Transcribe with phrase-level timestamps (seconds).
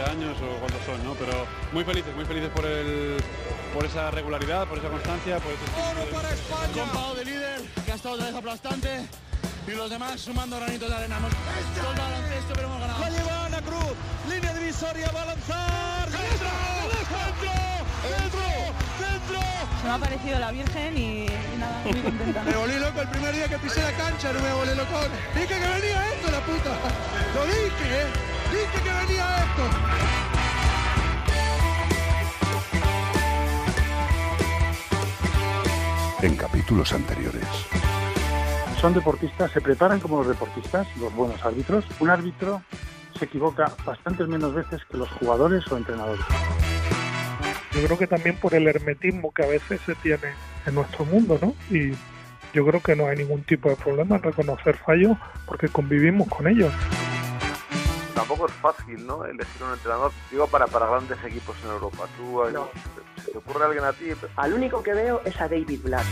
[0.00, 1.14] imaginar, no sé si son 12 años o cuántos son, ¿no?
[1.14, 3.16] Pero muy felices, muy felices por el
[3.74, 7.14] por esa regularidad, por esa constancia, por ese Oro para España.
[7.14, 9.00] de líder, que ha estado otra vez aplastante.
[9.66, 11.18] Y los demás sumando granitos de arena.
[11.18, 13.00] Hemos baloncesto, pero hemos ganado.
[13.00, 13.94] La lleva Ana Cruz,
[14.28, 16.08] línea divisoria, va a lanzar.
[16.10, 16.48] ¡Dentro!
[16.90, 17.50] ¡Dentro!
[18.08, 18.40] ¡Dentro!
[18.98, 19.40] ¡Dentro!
[19.80, 22.42] Se me ha parecido la Virgen y, y nada, muy contenta.
[22.42, 24.98] Me volví loco el primer día que pisé la cancha, no me volví loco.
[25.34, 26.70] Dije que venía esto, la puta.
[27.34, 28.39] Lo dije, ¿eh?
[28.50, 29.64] Dije que venía esto.
[36.22, 37.46] En capítulos anteriores.
[38.80, 41.84] Son deportistas, se preparan como los deportistas, los buenos árbitros.
[42.00, 42.62] Un árbitro
[43.18, 46.24] se equivoca bastantes menos veces que los jugadores o entrenadores.
[47.72, 50.32] Yo creo que también por el hermetismo que a veces se tiene
[50.66, 51.54] en nuestro mundo, ¿no?
[51.74, 51.92] Y
[52.52, 56.48] yo creo que no hay ningún tipo de problema en reconocer fallos porque convivimos con
[56.48, 56.72] ellos.
[58.20, 59.24] Tampoco es fácil, ¿no?
[59.24, 62.06] Elegir un entrenador, digo, para, para grandes equipos en Europa.
[62.18, 62.52] ¿Tú, eh,
[63.24, 64.10] ¿Se te ocurre alguien a ti?
[64.36, 66.04] Al único que veo es a David Blatt.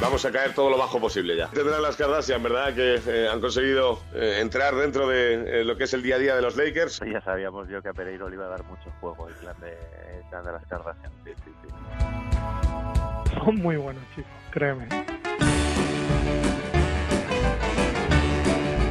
[0.00, 1.48] Vamos a caer todo lo bajo posible ya.
[1.48, 2.74] Tendrán las Kardashian, ¿verdad?
[2.74, 6.18] Que eh, han conseguido eh, entrar dentro de eh, lo que es el día a
[6.18, 7.00] día de los Lakers.
[7.00, 9.72] Ya sabíamos yo que a Pereiro le iba a dar mucho juego el plan de,
[10.16, 11.12] el plan de las Kardashian.
[11.24, 11.68] Sí, sí, sí.
[13.44, 14.88] Son muy buenos chicos, créeme.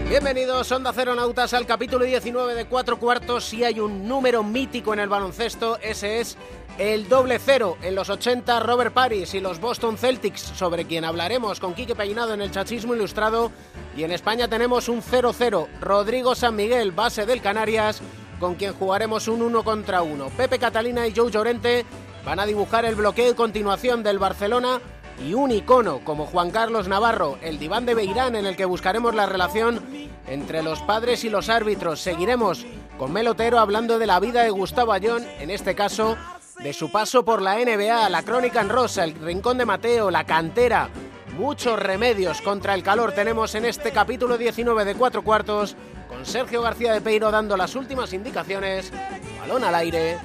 [0.10, 3.44] Bienvenidos, Onda Cero Nautas, al capítulo 19 de Cuatro Cuartos.
[3.44, 6.38] Si hay un número mítico en el baloncesto, ese es
[6.78, 7.78] el doble cero.
[7.82, 12.34] En los 80, Robert Paris y los Boston Celtics, sobre quien hablaremos con Quique Peinado
[12.34, 13.52] en el Chachismo Ilustrado.
[13.98, 15.68] Y en España tenemos un 0-0.
[15.82, 18.02] Rodrigo San Miguel, base del Canarias,
[18.40, 20.30] con quien jugaremos un 1 contra 1.
[20.38, 21.86] Pepe Catalina y Joe Llorente
[22.24, 24.80] van a dibujar el bloqueo y continuación del Barcelona
[25.24, 29.16] y un icono como Juan Carlos Navarro, el diván de Beirán en el que buscaremos
[29.16, 29.82] la relación
[30.28, 32.00] entre los padres y los árbitros.
[32.00, 32.66] Seguiremos
[32.98, 36.18] con Melotero hablando de la vida de Gustavo Ayón, en este caso
[36.60, 40.24] de su paso por la NBA, la crónica en rosa, el rincón de Mateo, la
[40.26, 40.90] cantera.
[41.38, 45.76] Muchos remedios contra el calor tenemos en este capítulo 19 de Cuatro Cuartos,
[46.08, 48.92] con Sergio García de Peiro dando las últimas indicaciones.
[49.40, 50.18] Balón al aire,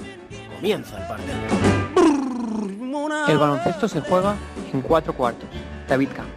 [0.55, 1.35] comienza el partido.
[3.27, 4.35] El baloncesto se juega
[4.73, 5.49] en cuatro cuartos.
[5.87, 6.31] David Camps.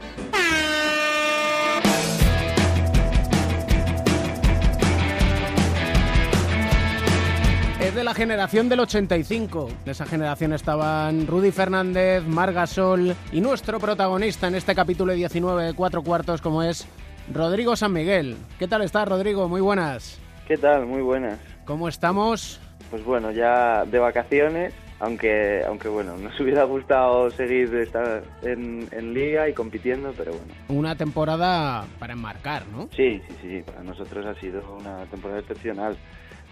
[7.80, 9.68] Es de la generación del 85.
[9.84, 15.74] De esa generación estaban Rudy Fernández, Margasol y nuestro protagonista en este capítulo 19 de
[15.74, 16.86] Cuatro Cuartos, como es
[17.32, 18.36] Rodrigo San Miguel.
[18.58, 19.48] ¿Qué tal estás, Rodrigo?
[19.48, 20.18] Muy buenas.
[20.48, 20.86] ¿Qué tal?
[20.86, 21.38] Muy buenas.
[21.64, 22.60] ¿Cómo estamos?
[22.90, 29.14] Pues bueno, ya de vacaciones, aunque, aunque bueno, nos hubiera gustado seguir estar en, en
[29.14, 30.52] liga y compitiendo, pero bueno.
[30.68, 32.88] Una temporada para enmarcar, ¿no?
[32.96, 35.98] Sí, sí, sí, para nosotros ha sido una temporada excepcional.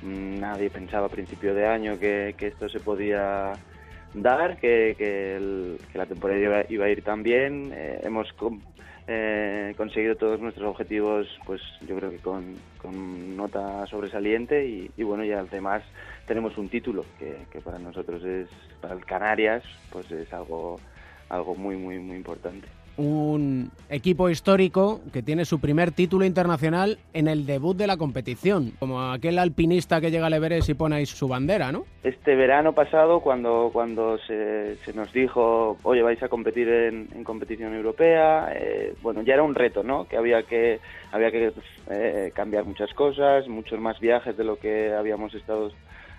[0.02, 3.58] Mm, Nadie pensaba a principio de año que, que esto se podía
[4.12, 7.72] dar, que, que, el- que la temporada iba, iba a ir tan bien.
[7.74, 8.62] Eh, hemos com-
[9.06, 15.02] eh, conseguido todos nuestros objetivos, pues yo creo que con, con nota sobresaliente y, y
[15.02, 15.82] bueno, ya además
[16.26, 18.48] tenemos un título que, que para nosotros es,
[18.80, 20.80] para el Canarias, pues es algo,
[21.28, 22.66] algo muy, muy, muy importante.
[22.96, 28.70] Un equipo histórico que tiene su primer título internacional en el debut de la competición,
[28.78, 31.86] como aquel alpinista que llega al Everest y pone ahí su bandera, ¿no?
[32.04, 37.24] Este verano pasado, cuando, cuando se, se nos dijo, oye, vais a competir en, en
[37.24, 40.04] competición europea, eh, bueno, ya era un reto, ¿no?
[40.04, 40.78] Que había que,
[41.10, 41.52] había que
[41.90, 45.72] eh, cambiar muchas cosas, muchos más viajes de lo que habíamos estado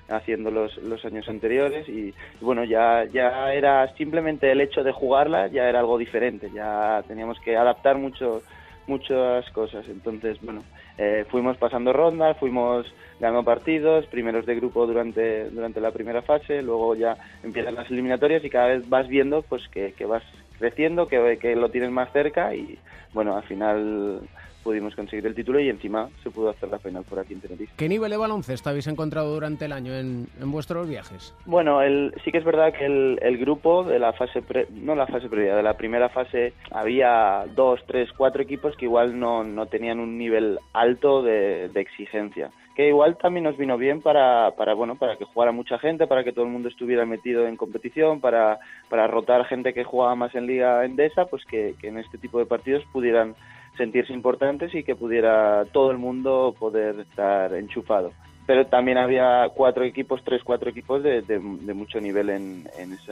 [0.08, 5.48] haciendo los, los años anteriores y, bueno, ya, ya era simplemente el hecho de jugarla,
[5.48, 8.42] ya era algo diferente, ya teníamos que adaptar mucho
[8.88, 9.88] muchas cosas.
[9.90, 10.64] Entonces, bueno,
[10.98, 12.86] eh, fuimos pasando rondas, fuimos
[13.20, 18.44] ganando partidos, primeros de grupo durante, durante la primera fase, luego ya empiezan las eliminatorias
[18.44, 20.24] y cada vez vas viendo pues que, que vas
[20.60, 22.78] creciendo, que, que lo tienes más cerca y
[23.14, 24.22] bueno, al final
[24.66, 27.72] pudimos conseguir el título y encima se pudo hacer la final por aquí en Tenerife.
[27.78, 31.36] ¿Qué nivel de baloncesto habéis encontrado durante el año en, en vuestros viajes?
[31.46, 34.96] Bueno, el, sí que es verdad que el, el grupo de la fase, pre- no
[34.96, 39.44] la fase previa, de la primera fase, había dos, tres, cuatro equipos que igual no,
[39.44, 42.50] no tenían un nivel alto de, de exigencia.
[42.76, 46.26] Que igual también nos vino bien para, para, bueno, para que jugara mucha gente, para
[46.26, 48.60] que todo el mundo estuviera metido en competición, para,
[48.90, 52.38] para rotar gente que jugaba más en Liga Endesa, pues que, que en este tipo
[52.38, 53.34] de partidos pudieran
[53.78, 58.12] sentirse importantes y que pudiera todo el mundo poder estar enchufado.
[58.48, 62.94] Pero también había cuatro equipos, tres, cuatro equipos de, de- de mucho nivel en, en,
[62.94, 63.12] ese,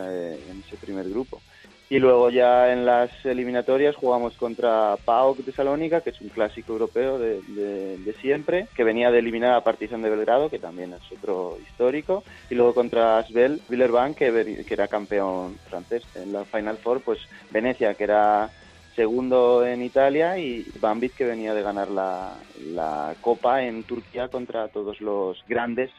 [0.49, 1.41] en ese primer grupo.
[1.89, 6.73] Y luego ya en las eliminatorias jugamos contra PAOK de Salónica, que es un clásico
[6.73, 10.93] europeo de, de, de, siempre, que venía de eliminar a Partizan de Belgrado, que también
[10.93, 16.03] es otro histórico, y luego contra Asbel Villeurbanne, que, que era campeón francés.
[16.15, 17.19] En la Final Four, pues
[17.51, 18.49] Venecia, que era
[18.95, 22.33] segundo en Italia, y Bambit, que venía de ganar la,
[22.65, 25.91] la Copa en Turquía contra todos los grandes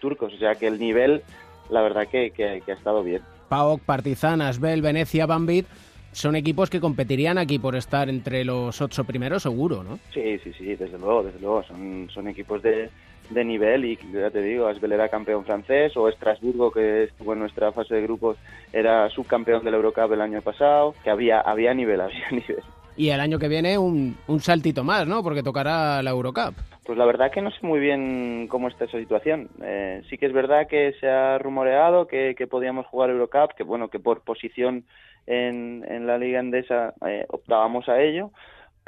[0.00, 0.32] turcos.
[0.34, 1.22] O sea que el nivel,
[1.70, 3.22] la verdad que, que, que ha estado bien.
[3.48, 5.66] PAOK, Partizan, Asbel, Venecia, Bambit
[6.12, 9.98] son equipos que competirían aquí por estar entre los ocho primeros seguro, ¿no?
[10.12, 11.62] Sí, sí, sí, desde luego, desde luego.
[11.64, 12.90] Son, son equipos de,
[13.30, 17.40] de nivel y ya te digo, Asbel era campeón francés o Estrasburgo, que estuvo en
[17.40, 18.36] nuestra fase de grupos,
[18.72, 22.62] era subcampeón del Eurocup el año pasado, que había, había nivel, había nivel.
[22.96, 25.22] Y el año que viene un, un saltito más, ¿no?
[25.22, 26.54] Porque tocará la Eurocup.
[26.84, 29.48] Pues la verdad que no sé muy bien cómo está esa situación.
[29.62, 33.62] Eh, sí que es verdad que se ha rumoreado que, que podíamos jugar Eurocup, que
[33.62, 34.84] bueno, que por posición
[35.28, 38.30] en, en la liga endesa eh, optábamos a ello,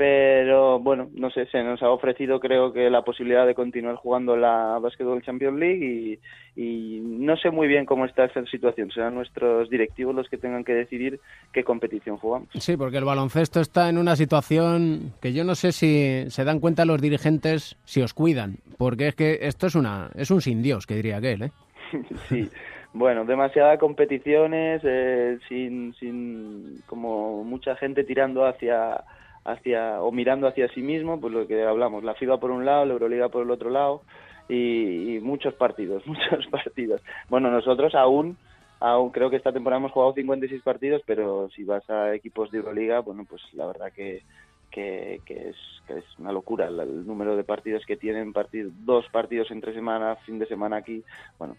[0.01, 4.35] pero bueno, no sé, se nos ha ofrecido creo que la posibilidad de continuar jugando
[4.35, 6.19] la Basketball Champions League
[6.57, 8.91] y, y, no sé muy bien cómo está esa situación.
[8.91, 11.21] Serán nuestros directivos los que tengan que decidir
[11.53, 12.49] qué competición jugamos.
[12.55, 16.61] Sí, porque el baloncesto está en una situación que yo no sé si se dan
[16.61, 20.63] cuenta los dirigentes si os cuidan, porque es que esto es una es un sin
[20.63, 21.51] Dios, que diría aquel, ¿eh?
[22.31, 22.49] sí.
[22.95, 29.05] Bueno, demasiadas competiciones, eh, sin, sin como mucha gente tirando hacia
[29.45, 32.85] hacia o mirando hacia sí mismo, pues lo que hablamos, la FIBA por un lado,
[32.85, 34.03] la Euroliga por el otro lado
[34.49, 37.03] y, muchos partidos, muchos partidos.
[37.29, 38.37] Bueno, nosotros aún
[38.81, 42.59] aún creo que esta temporada hemos jugado 56 partidos, pero si vas a equipos de
[42.59, 44.23] Euroliga, bueno, pues la verdad que
[44.71, 45.57] que, es,
[45.87, 49.75] que es una locura el, el número de partidos que tienen, partido, dos partidos entre
[49.75, 51.03] semana, fin de semana aquí,
[51.39, 51.57] bueno,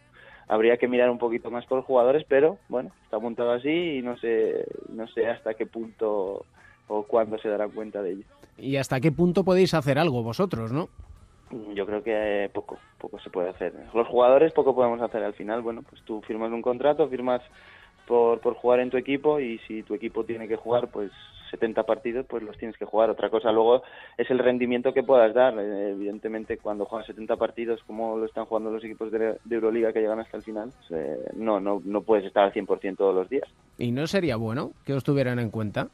[0.48, 4.18] habría que mirar un poquito más por jugadores, pero bueno, está montado así y no
[4.18, 6.46] sé, no sé hasta qué punto
[6.92, 8.24] o cuándo se darán cuenta de ello.
[8.58, 10.90] ¿Y hasta qué punto podéis hacer algo vosotros, no?
[11.74, 13.74] Yo creo que poco, poco se puede hacer.
[13.94, 15.24] Los jugadores poco podemos hacer.
[15.24, 17.42] Al final, bueno, pues tú firmas un contrato, firmas
[18.08, 21.12] por, por jugar en tu equipo y si tu equipo tiene que jugar, pues
[21.52, 23.10] 70 partidos, pues los tienes que jugar.
[23.10, 23.84] Otra cosa luego
[24.18, 25.58] es el rendimiento que puedas dar.
[25.60, 29.92] Eh, evidentemente, cuando juegas 70 partidos, como lo están jugando los equipos de, de Euroliga
[29.92, 33.16] que llegan hasta el final, pues, eh, no, no, no puedes estar al 100% todos
[33.16, 33.48] los días.
[33.78, 35.90] ¿Y no sería bueno que os tuvieran en cuenta?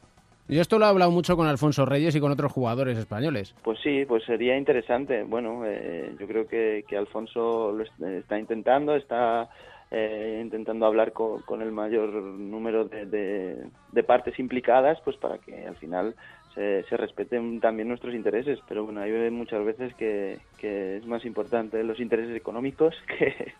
[0.50, 3.54] Yo esto lo he hablado mucho con Alfonso Reyes y con otros jugadores españoles.
[3.64, 5.24] Pues sí, pues sería interesante.
[5.24, 9.50] Bueno, eh, yo creo que, que Alfonso lo está intentando, está
[9.92, 15.38] eh, intentando hablar con, con, el mayor número de, de, de, partes implicadas, pues para
[15.38, 16.16] que al final
[16.56, 18.60] se, se, respeten también nuestros intereses.
[18.70, 23.54] Pero bueno, hay muchas veces que, que es más importante los intereses económicos que,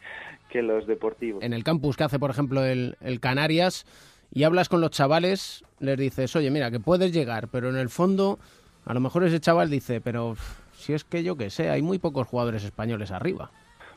[0.50, 1.44] que, los deportivos.
[1.44, 3.86] En el campus que hace, por ejemplo, el, el Canarias,
[4.34, 7.90] y hablas con los chavales, les dices, oye, mira, que puedes llegar, pero en el
[7.90, 8.40] fondo,
[8.86, 10.36] a lo mejor ese chaval dice, pero
[10.74, 13.50] si es que yo que sé, hay muy pocos jugadores españoles arriba.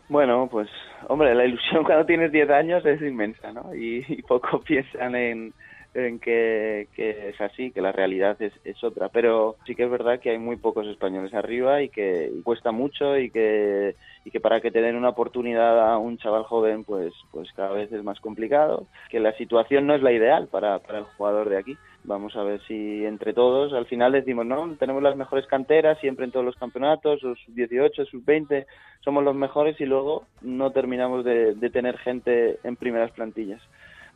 [0.08, 0.68] Bueno, pues,
[1.08, 3.74] hombre, la ilusión cuando tienes 10 años es inmensa, ¿no?
[3.74, 5.52] Y, y poco piensan en,
[5.94, 9.08] en que, que, es así, que la realidad es, es, otra.
[9.08, 13.18] Pero sí que es verdad que hay muy pocos españoles arriba y que cuesta mucho
[13.18, 17.12] y que, y que para que te den una oportunidad a un chaval joven, pues,
[17.32, 18.86] pues cada vez es más complicado.
[19.10, 21.76] Que la situación no es la ideal para, para el jugador de aquí.
[22.04, 26.24] Vamos a ver si entre todos al final decimos, no, tenemos las mejores canteras siempre
[26.24, 28.66] en todos los campeonatos, los 18, sub 20,
[29.00, 33.60] somos los mejores y luego no terminamos de, de tener gente en primeras plantillas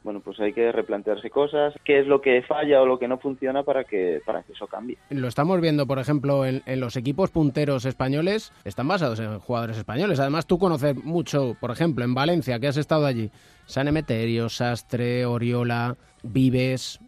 [0.05, 3.19] bueno, pues hay que replantearse cosas, qué es lo que falla o lo que no
[3.19, 4.99] funciona para que, para que eso cambie.
[5.09, 9.79] Lo estamos viendo, por ejemplo, en, en, los equipos punteros españoles, están basados en jugadores
[9.79, 10.21] españoles.
[10.21, 13.31] Además, tú conoces mucho, por ejemplo, en Valencia, que has estado allí,
[13.65, 17.01] San Emeterio, Sastre, Oriola, Vives.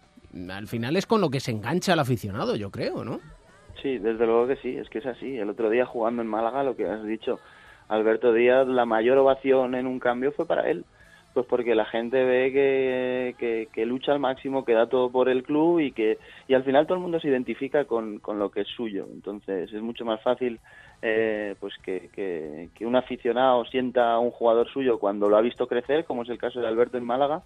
[0.50, 3.21] Al final es con lo que se engancha el aficionado, yo creo, ¿no?
[3.83, 5.37] Sí, desde luego que sí, es que es así.
[5.37, 7.41] El otro día jugando en Málaga, lo que has dicho,
[7.88, 10.87] Alberto Díaz, la mayor ovación en un cambio fue para él
[11.37, 15.28] pues porque la gente ve que, que, que, lucha al máximo, que da todo por
[15.28, 16.16] el club y que
[16.49, 19.07] y al final todo el mundo se identifica con, con lo que es suyo.
[19.12, 20.59] Entonces es mucho más fácil
[21.02, 25.43] eh, pues que, que, que, un aficionado sienta a un jugador suyo cuando lo ha
[25.43, 27.43] visto crecer, como es el caso de Alberto en Málaga,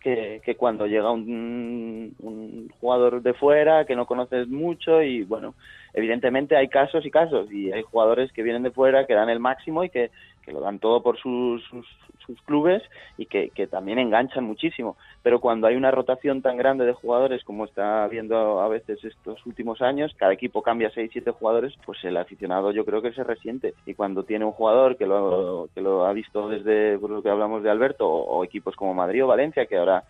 [0.00, 5.54] que, que cuando llega un, un jugador de fuera que no conoces mucho y bueno,
[5.94, 9.40] evidentemente hay casos y casos y hay jugadores que vienen de fuera que dan el
[9.40, 10.10] máximo y que,
[10.42, 11.86] que lo dan todo por sus, sus,
[12.30, 12.82] sus clubes
[13.18, 14.96] y que, también enganchan muchísimo.
[15.22, 19.44] Pero cuando hay una rotación tan grande de jugadores como está habiendo a veces estos
[19.46, 23.24] últimos años, cada equipo cambia 6, 7 jugadores, pues el aficionado yo creo que se
[23.24, 23.74] resiente.
[23.86, 27.30] Y cuando tiene un jugador que lo, que lo ha visto desde por lo que
[27.30, 30.04] hablamos de Alberto, o equipos como Madrid o Valencia, que ahora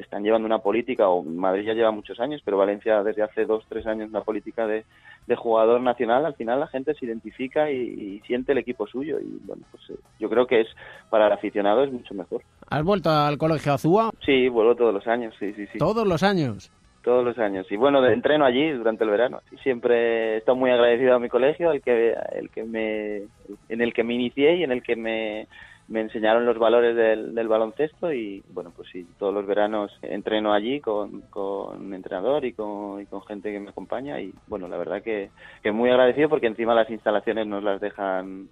[0.00, 3.64] están llevando una política, o Madrid ya lleva muchos años, pero Valencia desde hace dos,
[3.68, 4.84] tres años una política de,
[5.26, 9.18] de jugador nacional, al final la gente se identifica y, y siente el equipo suyo
[9.20, 10.68] y bueno, pues eh, yo creo que es
[11.08, 12.42] para el aficionado es mucho mejor.
[12.68, 14.10] ¿Has vuelto al colegio Azúa?
[14.24, 15.78] Sí, vuelvo todos los años, sí, sí, sí.
[15.78, 16.72] Todos los años.
[17.02, 17.66] Todos los años.
[17.70, 19.40] Y bueno, entreno allí durante el verano.
[19.62, 23.22] Siempre he estado muy agradecido a mi colegio, el que, el que me,
[23.70, 25.48] en el que me inicié y en el que me,
[25.90, 28.12] me enseñaron los valores del, baloncesto.
[28.12, 33.06] Y bueno, pues sí, todos los veranos entreno allí con, con entrenador y con, y
[33.06, 34.20] con gente que me acompaña.
[34.20, 35.30] Y bueno, la verdad que,
[35.62, 38.48] que muy agradecido porque encima las instalaciones nos las dejan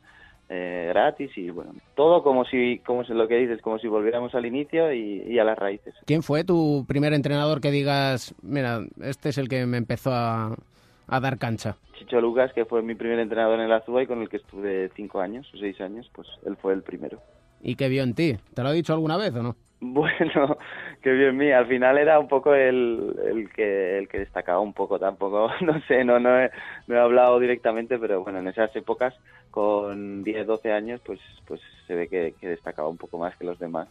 [0.49, 4.35] eh, gratis y bueno, todo como si, como si lo que dices, como si volviéramos
[4.35, 5.95] al inicio y, y a las raíces.
[6.07, 10.57] ¿Quién fue tu primer entrenador que digas, mira, este es el que me empezó a,
[11.09, 11.77] a dar cancha?
[11.95, 14.91] Chicho Lucas, que fue mi primer entrenador en la Azúa y con el que estuve
[14.95, 17.19] cinco años o seis años, pues él fue el primero.
[17.61, 18.37] ¿Y qué vio en ti?
[18.55, 19.57] ¿Te lo ha dicho alguna vez o no?
[19.81, 20.59] Bueno,
[21.03, 21.53] que bien mí.
[21.53, 24.99] Al final era un poco el, el que el que destacaba un poco.
[24.99, 26.51] Tampoco, no sé, no no he,
[26.89, 29.15] no he hablado directamente, pero bueno, en esas épocas,
[29.53, 33.45] con 10, 12 años, pues pues se ve que, que destacaba un poco más que
[33.45, 33.89] los demás.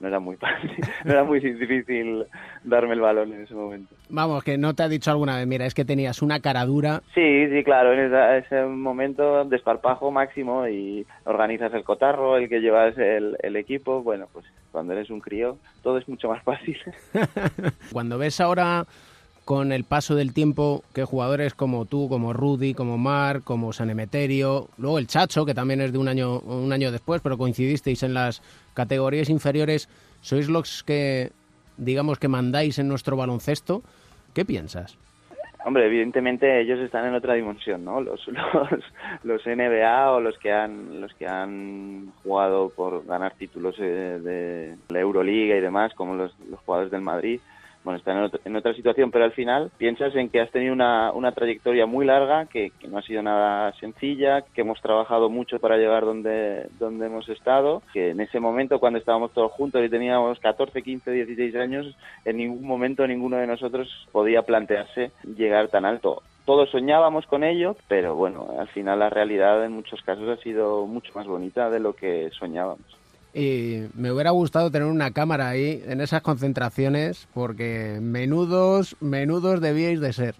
[0.00, 0.70] No era muy fácil,
[1.04, 2.24] no era muy difícil
[2.64, 3.94] darme el balón en ese momento.
[4.08, 7.02] Vamos, que no te ha dicho alguna vez, mira, es que tenías una cara dura.
[7.14, 12.96] Sí, sí, claro, en ese momento desparpajo máximo y organizas el cotarro, el que llevas
[12.98, 16.78] el, el equipo, bueno, pues cuando eres un crío todo es mucho más fácil.
[17.92, 18.86] Cuando ves ahora
[19.44, 23.90] con el paso del tiempo que jugadores como tú, como Rudy, como Marc, como San
[23.90, 28.02] Emeterio, luego el Chacho, que también es de un año, un año después, pero coincidisteis
[28.02, 28.42] en las
[28.74, 29.88] categorías inferiores,
[30.20, 31.32] sois los que,
[31.76, 33.82] digamos, que mandáis en nuestro baloncesto,
[34.34, 34.98] ¿qué piensas?
[35.64, 38.00] Hombre, evidentemente ellos están en otra dimensión, ¿no?
[38.00, 38.26] Los,
[39.24, 44.76] los, NBA o los que han los que han jugado por ganar títulos eh, de
[44.88, 47.40] la Euroliga y demás, como los, los jugadores del Madrid,
[47.84, 50.72] bueno, están en otra, en otra situación, pero al final piensas en que has tenido
[50.72, 55.30] una, una trayectoria muy larga, que, que no ha sido nada sencilla, que hemos trabajado
[55.30, 59.82] mucho para llegar donde, donde hemos estado, que en ese momento cuando estábamos todos juntos
[59.84, 65.68] y teníamos 14, 15, 16 años, en ningún momento ninguno de nosotros podía plantearse llegar
[65.68, 66.22] tan alto.
[66.44, 70.86] Todos soñábamos con ello, pero bueno, al final la realidad en muchos casos ha sido
[70.86, 72.99] mucho más bonita de lo que soñábamos.
[73.32, 80.00] Y me hubiera gustado tener una cámara ahí en esas concentraciones, porque menudos, menudos debíais
[80.00, 80.34] de ser.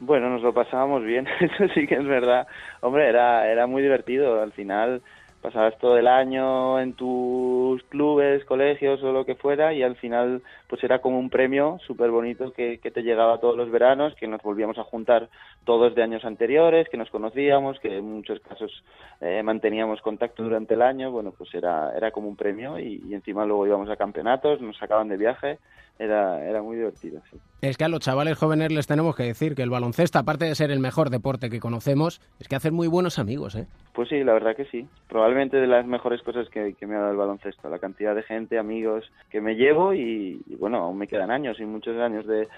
[0.00, 2.46] Bueno, nos lo pasábamos bien, eso sí que es verdad.
[2.80, 4.40] Hombre, era, era muy divertido.
[4.42, 5.02] Al final
[5.44, 10.40] pasabas todo el año en tus clubes, colegios o lo que fuera y al final
[10.68, 14.26] pues era como un premio súper bonito que, que te llegaba todos los veranos, que
[14.26, 15.28] nos volvíamos a juntar
[15.66, 18.72] todos de años anteriores, que nos conocíamos, que en muchos casos
[19.20, 21.10] eh, manteníamos contacto durante el año.
[21.10, 24.78] Bueno, pues era, era como un premio y, y encima luego íbamos a campeonatos, nos
[24.78, 25.58] sacaban de viaje.
[25.98, 27.38] Era, era muy divertido, sí.
[27.60, 30.54] Es que a los chavales jóvenes les tenemos que decir que el baloncesto, aparte de
[30.54, 33.66] ser el mejor deporte que conocemos, es que hacen muy buenos amigos, ¿eh?
[33.92, 34.88] Pues sí, la verdad que sí.
[35.08, 37.68] Probablemente de las mejores cosas que, que me ha dado el baloncesto.
[37.68, 41.60] La cantidad de gente, amigos que me llevo y, y bueno, aún me quedan años
[41.60, 42.48] y muchos años de,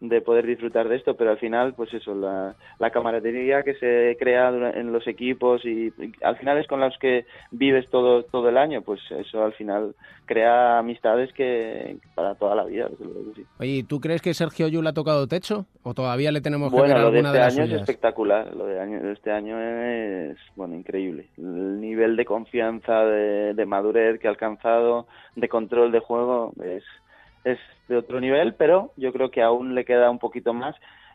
[0.00, 4.16] de poder disfrutar de esto, pero al final, pues eso, la, la camaradería que se
[4.18, 8.48] crea en los equipos y, y al final es con los que vives todo, todo
[8.50, 9.94] el año, pues eso al final
[10.26, 12.88] crea amistades que para toda la vida,
[13.34, 13.46] sí.
[13.58, 15.66] Oye, ¿y ¿tú crees que Sergio Yul ha tocado techo?
[15.82, 17.80] ¿O todavía le tenemos que Bueno, ver lo de alguna este de las año es
[17.80, 18.54] espectacular.
[18.54, 21.28] Lo de, año, de este año es, bueno, increíble.
[21.38, 26.82] El nivel de confianza, de, de madurez que ha alcanzado, de control de juego, es,
[27.44, 30.74] es de otro nivel, pero yo creo que aún le queda un poquito más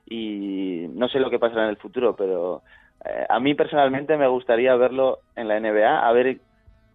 [0.09, 2.61] y no sé lo que pasará en el futuro, pero
[3.05, 6.37] eh, a mí personalmente me gustaría verlo en la NBA, a ver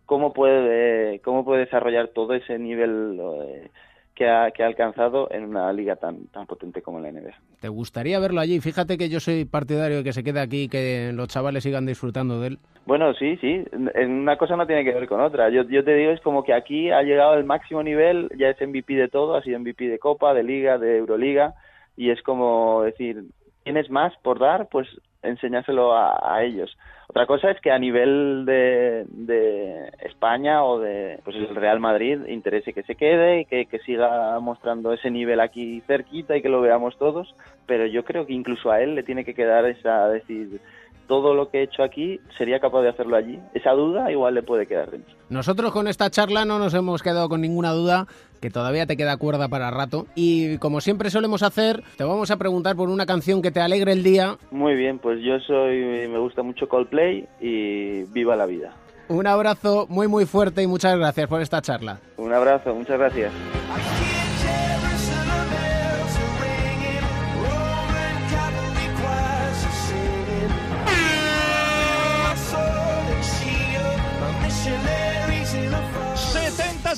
[0.06, 3.70] cómo puede, cómo puede desarrollar todo ese nivel eh,
[4.16, 7.34] que, ha, que ha alcanzado en una liga tan, tan potente como la NBA.
[7.60, 8.60] ¿Te gustaría verlo allí?
[8.60, 11.84] Fíjate que yo soy partidario de que se quede aquí y que los chavales sigan
[11.84, 12.58] disfrutando de él.
[12.86, 13.62] Bueno, sí, sí.
[13.72, 15.50] Una cosa no tiene que ver con otra.
[15.50, 18.60] Yo, yo te digo, es como que aquí ha llegado al máximo nivel, ya es
[18.60, 21.54] MVP de todo, ha sido MVP de Copa, de Liga, de Euroliga,
[21.94, 23.24] y es como decir,
[23.64, 24.68] ¿tienes más por dar?
[24.70, 24.88] Pues
[25.22, 26.74] enseñárselo a, a ellos.
[27.16, 32.74] Otra cosa es que a nivel de, España o de pues el Real Madrid interese
[32.74, 36.60] que se quede y que, que siga mostrando ese nivel aquí cerquita y que lo
[36.60, 40.60] veamos todos, pero yo creo que incluso a él le tiene que quedar esa decir
[41.06, 43.38] todo lo que he hecho aquí sería capaz de hacerlo allí.
[43.54, 45.14] Esa duda igual le puede quedar dentro.
[45.28, 48.06] Nosotros con esta charla no nos hemos quedado con ninguna duda,
[48.40, 50.06] que todavía te queda cuerda para rato.
[50.14, 53.92] Y como siempre solemos hacer, te vamos a preguntar por una canción que te alegre
[53.92, 54.36] el día.
[54.50, 58.74] Muy bien, pues yo soy, me gusta mucho Coldplay y viva la vida.
[59.08, 62.00] Un abrazo muy muy fuerte y muchas gracias por esta charla.
[62.16, 63.32] Un abrazo, muchas gracias.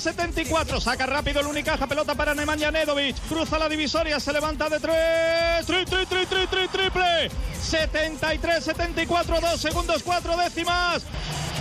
[0.05, 0.79] I can't 74.
[0.79, 1.85] Saca rápido el Unicaja.
[1.87, 3.17] Pelota para Nemanja Nedovic.
[3.27, 4.19] Cruza la divisoria.
[4.19, 5.65] Se levanta de tres.
[5.65, 7.29] Tri, tri, tri, tri, tri, triple.
[7.59, 11.03] 73, 74, 2 segundos, 4 décimas.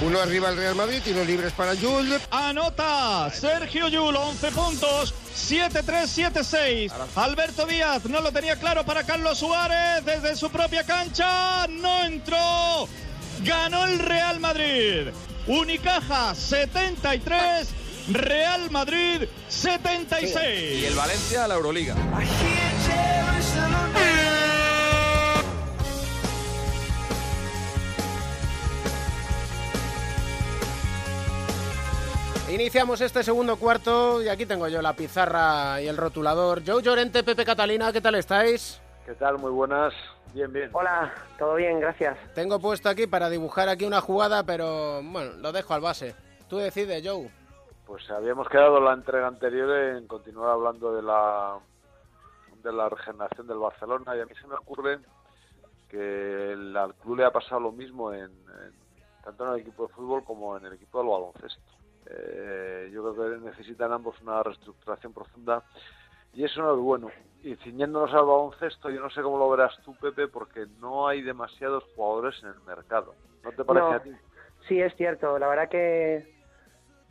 [0.01, 2.23] Uno arriba el Real Madrid, tiros libres para Jules.
[2.31, 6.93] Anota Sergio Yul, 11 puntos, 7-3, 7-6.
[7.17, 11.67] Alberto Díaz no lo tenía claro para Carlos Suárez desde su propia cancha.
[11.67, 12.89] No entró.
[13.45, 15.09] Ganó el Real Madrid.
[15.49, 17.69] Unicaja 73,
[18.11, 20.83] Real Madrid 76.
[20.83, 21.95] Y el Valencia a la Euroliga.
[32.51, 36.63] Iniciamos este segundo cuarto y aquí tengo yo la pizarra y el rotulador.
[36.67, 38.81] Joe Llorente, Pepe Catalina, ¿qué tal estáis?
[39.05, 39.39] ¿Qué tal?
[39.39, 39.93] Muy buenas.
[40.33, 40.71] Bien, bien.
[40.73, 42.17] Hola, todo bien, gracias.
[42.35, 46.15] Tengo puesto aquí para dibujar aquí una jugada, pero bueno, lo dejo al base.
[46.49, 47.31] Tú decides, Joe.
[47.89, 51.59] Pues habíamos quedado en la entrega anterior en continuar hablando de la
[52.63, 54.99] de la regeneración del Barcelona y a mí se me ocurre
[55.89, 58.75] que el, al club le ha pasado lo mismo en, en-
[59.25, 61.73] tanto en el equipo de fútbol como en el equipo del baloncesto.
[62.07, 65.63] Eh, yo creo que necesitan ambos una reestructuración profunda
[66.35, 67.11] y eso no es bueno.
[67.43, 71.23] Y ciñéndonos al baloncesto, yo no sé cómo lo verás tú, Pepe, porque no hay
[71.23, 73.15] demasiados jugadores en el mercado.
[73.43, 73.93] ¿No te parece No.
[73.95, 74.13] a ti?
[74.67, 75.39] Sí, es cierto.
[75.39, 76.38] La verdad que,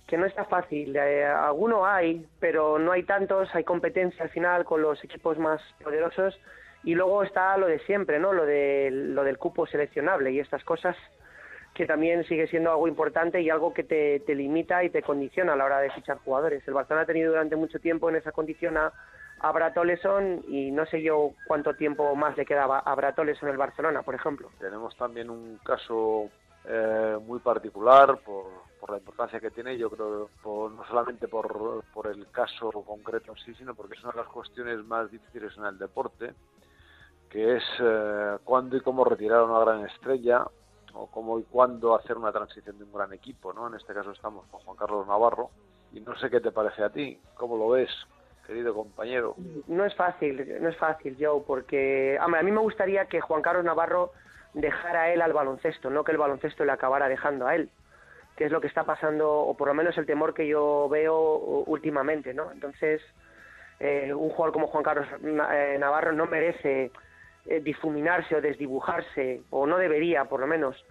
[0.07, 0.95] que no está fácil.
[0.95, 3.53] Eh, alguno hay, pero no hay tantos.
[3.53, 6.39] Hay competencia al final con los equipos más poderosos.
[6.83, 8.31] Y luego está lo de siempre, ¿no?
[8.31, 10.95] Lo, de, lo del cupo seleccionable y estas cosas
[11.73, 15.53] que también sigue siendo algo importante y algo que te, te limita y te condiciona
[15.53, 16.65] a la hora de fichar jugadores.
[16.67, 18.93] El Barcelona ha tenido durante mucho tiempo en esa condición a,
[19.39, 23.49] a Brad Oleson y no sé yo cuánto tiempo más le quedaba a Brad Oleson
[23.49, 24.49] en el Barcelona, por ejemplo.
[24.59, 26.29] Tenemos también un caso
[26.65, 31.83] eh, muy particular por, por la importancia que tiene, yo creo, por, no solamente por,
[31.93, 35.55] por el caso concreto en sí, sino porque es una de las cuestiones más difíciles
[35.57, 36.33] en el deporte,
[37.29, 40.45] que es eh, cuándo y cómo retirar a una gran estrella
[40.93, 43.67] o cómo y cuándo hacer una transición de un gran equipo, ¿no?
[43.67, 45.49] En este caso estamos con Juan Carlos Navarro
[45.91, 47.91] y no sé qué te parece a ti, cómo lo ves,
[48.47, 49.35] querido compañero.
[49.67, 53.65] No es fácil, no es fácil, Joe, porque a mí me gustaría que Juan Carlos
[53.65, 54.13] Navarro
[54.53, 57.69] dejara él al baloncesto, no que el baloncesto le acabara dejando a él,
[58.37, 61.37] que es lo que está pasando, o por lo menos el temor que yo veo
[61.65, 62.51] últimamente, ¿no?
[62.51, 63.01] Entonces,
[63.79, 65.07] eh, un jugador como Juan Carlos
[65.51, 66.91] eh, Navarro no merece
[67.47, 70.85] eh, difuminarse o desdibujarse, o no debería, por lo menos,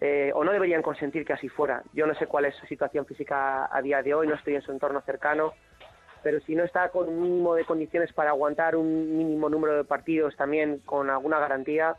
[0.00, 1.82] eh, o no deberían consentir que así fuera.
[1.92, 4.62] Yo no sé cuál es su situación física a día de hoy, no estoy en
[4.62, 5.52] su entorno cercano,
[6.22, 9.84] pero si no está con un mínimo de condiciones para aguantar un mínimo número de
[9.84, 11.94] partidos también con alguna garantía,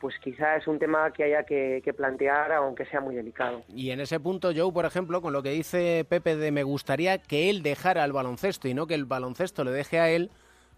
[0.00, 3.62] pues quizá es un tema que haya que, que plantear, aunque sea muy delicado.
[3.68, 7.18] Y en ese punto, Joe, por ejemplo, con lo que dice Pepe de me gustaría
[7.18, 10.30] que él dejara el baloncesto y no que el baloncesto le deje a él,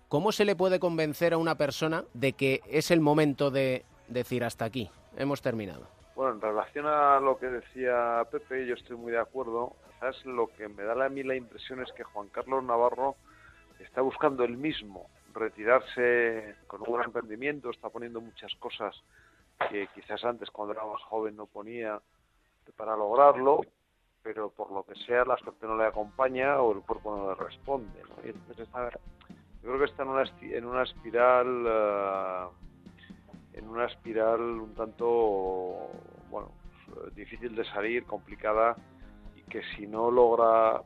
[0.08, 4.44] ¿cómo se le puede convencer a una persona de que es el momento de decir
[4.44, 5.88] hasta aquí, hemos terminado?
[6.14, 9.74] Bueno, en relación a lo que decía Pepe, yo estoy muy de acuerdo.
[9.92, 13.16] Quizás lo que me da a mí la impresión es que Juan Carlos Navarro
[13.80, 18.94] está buscando él mismo retirarse con un gran rendimiento, está poniendo muchas cosas
[19.70, 22.00] que quizás antes cuando era más joven no ponía
[22.76, 23.60] para lograrlo,
[24.22, 27.34] pero por lo que sea la suerte no le acompaña o el cuerpo no le
[27.36, 28.02] responde.
[28.02, 28.26] ¿no?
[28.26, 32.46] Y entonces está, yo creo que está en una, en una espiral eh,
[33.54, 35.90] en una espiral un tanto
[36.30, 36.52] bueno
[36.86, 38.76] pues, difícil de salir complicada
[39.34, 40.82] y que si no logra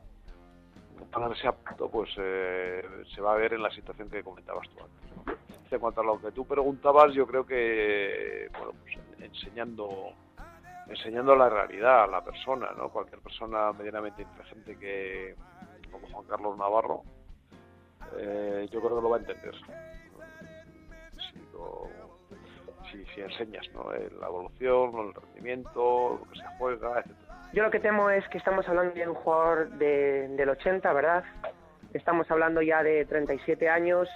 [1.05, 2.83] ponerse a punto pues eh,
[3.13, 6.19] se va a ver en la situación que comentabas tú antes en cuanto a lo
[6.19, 10.13] que tú preguntabas yo creo que bueno pues enseñando
[10.87, 15.35] enseñando la realidad a la persona no cualquier persona medianamente inteligente que
[15.91, 17.03] como Juan Carlos Navarro
[18.17, 21.39] eh, yo creo que lo va a entender si
[23.13, 23.91] si, enseñas ¿no?
[24.19, 27.20] La evolución, el rendimiento, lo que se juega, etc.
[27.53, 31.23] Yo lo que temo es que estamos hablando de un jugador de, del 80, ¿verdad?
[31.93, 34.07] Estamos hablando ya de 37 años,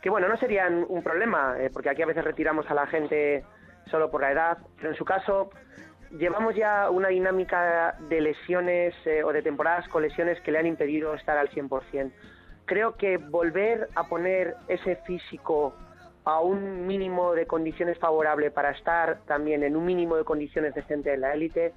[0.00, 3.44] que bueno, no serían un problema, eh, porque aquí a veces retiramos a la gente
[3.90, 5.50] solo por la edad, pero en su caso
[6.12, 10.66] llevamos ya una dinámica de lesiones eh, o de temporadas con lesiones que le han
[10.66, 12.12] impedido estar al 100%.
[12.66, 15.74] Creo que volver a poner ese físico
[16.24, 21.14] a un mínimo de condiciones favorable para estar también en un mínimo de condiciones decentes
[21.14, 21.74] en la élite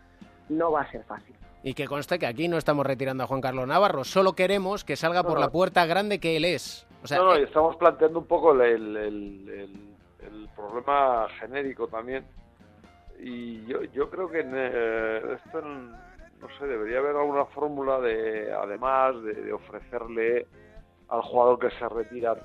[0.50, 1.36] no va a ser fácil.
[1.64, 4.96] Y que conste que aquí no estamos retirando a Juan Carlos Navarro, solo queremos que
[4.96, 6.88] salga por No, la puerta grande que él es.
[7.04, 9.90] O sea, no, no, y eh, estamos planteando un poco el, el, el- el-
[10.28, 12.26] el problema genérico también.
[13.20, 18.00] Y yo, yo creo que en, eh, esto en- no sé, debería haber alguna fórmula
[18.00, 20.48] de, además de, de ofrecerle
[21.10, 22.36] al jugador que se retira,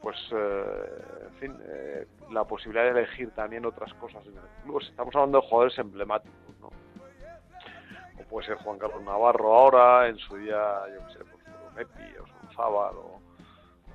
[0.00, 4.80] pues, eh, en fin, eh, la posibilidad de elegir también otras cosas en el club.
[4.80, 6.47] Estamos hablando de jugadores emblemáticos,
[8.28, 11.44] puede ser Juan Carlos Navarro ahora, en su día, yo qué sé, pues,
[11.76, 13.20] Mepi o Sonzábal o,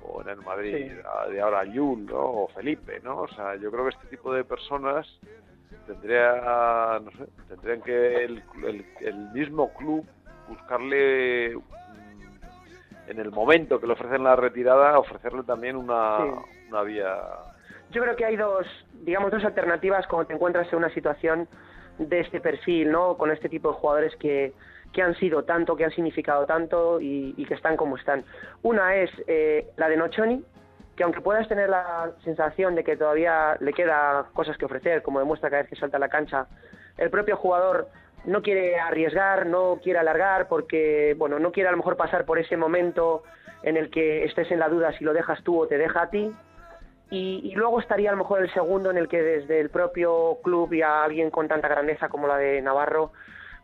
[0.02, 1.32] o en el Madrid Sí.
[1.32, 2.18] de ahora Yul, ¿no?
[2.20, 3.20] O Felipe, ¿no?
[3.22, 5.06] O sea, yo creo que este tipo de personas
[5.86, 10.06] tendría, no sé, tendrían que el, el- el mismo club
[10.48, 16.66] buscarle mm, en el momento que le ofrecen la retirada, ofrecerle también una, Sí.
[16.70, 17.16] una vía.
[17.90, 18.66] Yo creo que hay dos,
[19.04, 21.46] digamos, dos alternativas cuando te encuentras en una situación
[21.98, 23.16] de este perfil, ¿no?
[23.16, 24.52] Con este tipo de jugadores que,
[24.92, 28.24] que han sido tanto, que han significado tanto y, que están como están.
[28.62, 30.42] Una es eh, la de Nochoni,
[30.96, 35.18] que aunque puedas tener la sensación de que todavía le queda cosas que ofrecer, como
[35.18, 36.46] demuestra cada vez que salta a la cancha,
[36.96, 37.88] el propio jugador
[38.24, 42.38] no quiere arriesgar, no quiere alargar, porque, bueno, no quiere a lo mejor pasar por
[42.38, 43.24] ese momento
[43.62, 46.10] en el que estés en la duda si lo dejas tú o te deja a
[46.10, 46.32] ti.
[47.10, 50.38] Y, y luego estaría a lo mejor el segundo en el que desde el propio
[50.42, 53.12] club y a alguien con tanta grandeza como la de Navarro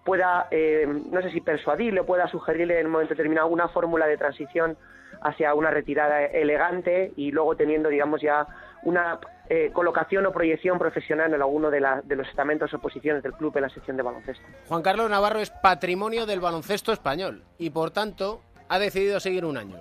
[0.04, 4.16] pueda, eh, no sé si persuadirle, pueda sugerirle en un momento determinado una fórmula de
[4.16, 4.76] transición
[5.22, 8.46] hacia una retirada elegante y luego teniendo, digamos, ya
[8.84, 9.18] una
[9.50, 13.32] eh, colocación o proyección profesional en alguno de, la- de los estamentos o posiciones del
[13.32, 14.42] club en la sección de baloncesto.
[14.68, 19.58] Juan Carlos Navarro es patrimonio del baloncesto español y por tanto ha decidido seguir un
[19.58, 19.80] año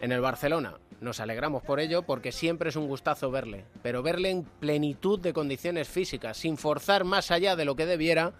[0.00, 0.74] en el Barcelona.
[1.00, 5.32] Nos alegramos por ello porque siempre es un gustazo verle, pero verle en plenitud de
[5.32, 8.32] condiciones físicas, sin forzar más allá de lo que debiera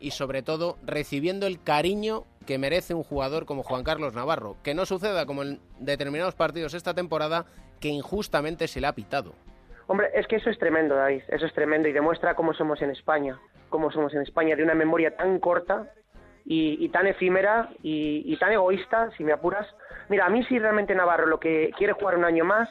[0.00, 4.56] y sobre todo recibiendo el cariño que merece un jugador como Juan Carlos Navarro.
[4.62, 7.44] Que no suceda como en determinados partidos esta temporada
[7.80, 9.34] que injustamente se le ha pitado.
[9.86, 12.90] Hombre, es que eso es tremendo, David, eso es tremendo y demuestra cómo somos en
[12.90, 13.38] España,
[13.70, 15.92] cómo somos en España, de una memoria tan corta
[16.48, 19.66] y, y tan efímera y, y tan egoísta, si me apuras.
[20.08, 22.70] Mira, a mí si realmente Navarro lo que quiere jugar un año más,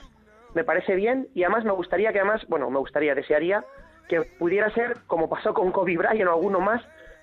[0.55, 3.63] me parece bien y además me gustaría que además, bueno, me gustaría, desearía
[4.09, 6.81] que pudiera ser, como pasó con Kobe Bryant o alguno más,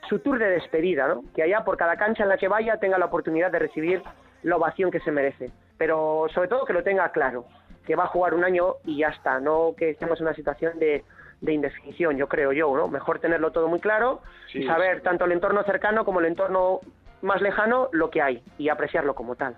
[0.09, 1.25] su tour de despedida, ¿no?
[1.35, 4.03] Que allá por cada cancha en la que vaya tenga la oportunidad de recibir
[4.45, 5.51] la ovación que se merece.
[5.77, 7.47] Pero sobre todo que lo tenga claro,
[7.85, 10.79] que va a jugar un año y ya está, no que estemos en una situación
[10.79, 11.05] de,
[11.45, 12.89] de indefinición, yo creo yo, ¿no?
[12.89, 15.03] Mejor tenerlo todo muy claro y saber sí.
[15.05, 16.81] tanto el entorno cercano como el entorno
[17.21, 19.57] más lejano lo que hay y apreciarlo como tal.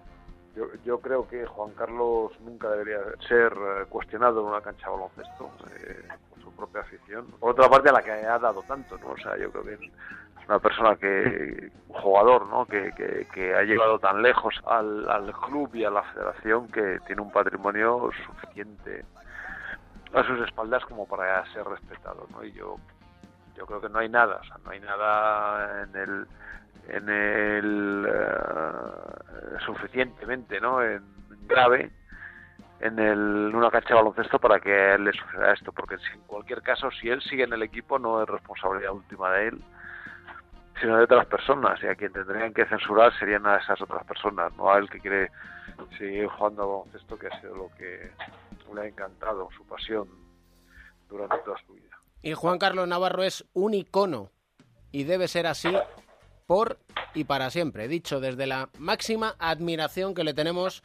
[0.56, 4.92] Yo, yo creo que Juan Carlos nunca debería ser eh, cuestionado en una cancha de
[4.92, 7.26] baloncesto eh, por su propia afición.
[7.38, 9.10] Por otra parte, a la que ha dado tanto, ¿no?
[9.10, 9.80] O sea, yo creo que es
[10.48, 12.66] una persona que, un jugador, ¿no?
[12.66, 16.98] Que, que, que ha llegado tan lejos al, al club y a la federación que
[17.06, 19.04] tiene un patrimonio suficiente
[20.14, 22.44] a sus espaldas como para ser respetado, ¿no?
[22.44, 22.76] Y yo,
[23.56, 26.26] yo creo que no hay nada, o sea, no hay nada en el
[26.88, 31.02] en el eh, suficientemente no en
[31.46, 31.90] grave
[32.80, 36.62] en, el, una cancha de baloncesto para que él le suceda esto porque en cualquier
[36.62, 39.60] caso si él sigue en el equipo no es responsabilidad última de él
[40.80, 44.54] sino de otras personas y a quien tendrían que censurar serían a esas otras personas
[44.56, 45.30] no a él que quiere
[45.98, 48.10] seguir jugando al baloncesto que ha sido lo que
[48.74, 50.08] le ha encantado su pasión
[51.08, 54.30] durante toda su vida Y Juan Carlos Navarro es un icono
[54.92, 55.72] y debe ser así
[56.46, 56.78] por
[57.14, 57.88] y para siempre.
[57.88, 60.82] Dicho desde la máxima admiración que le tenemos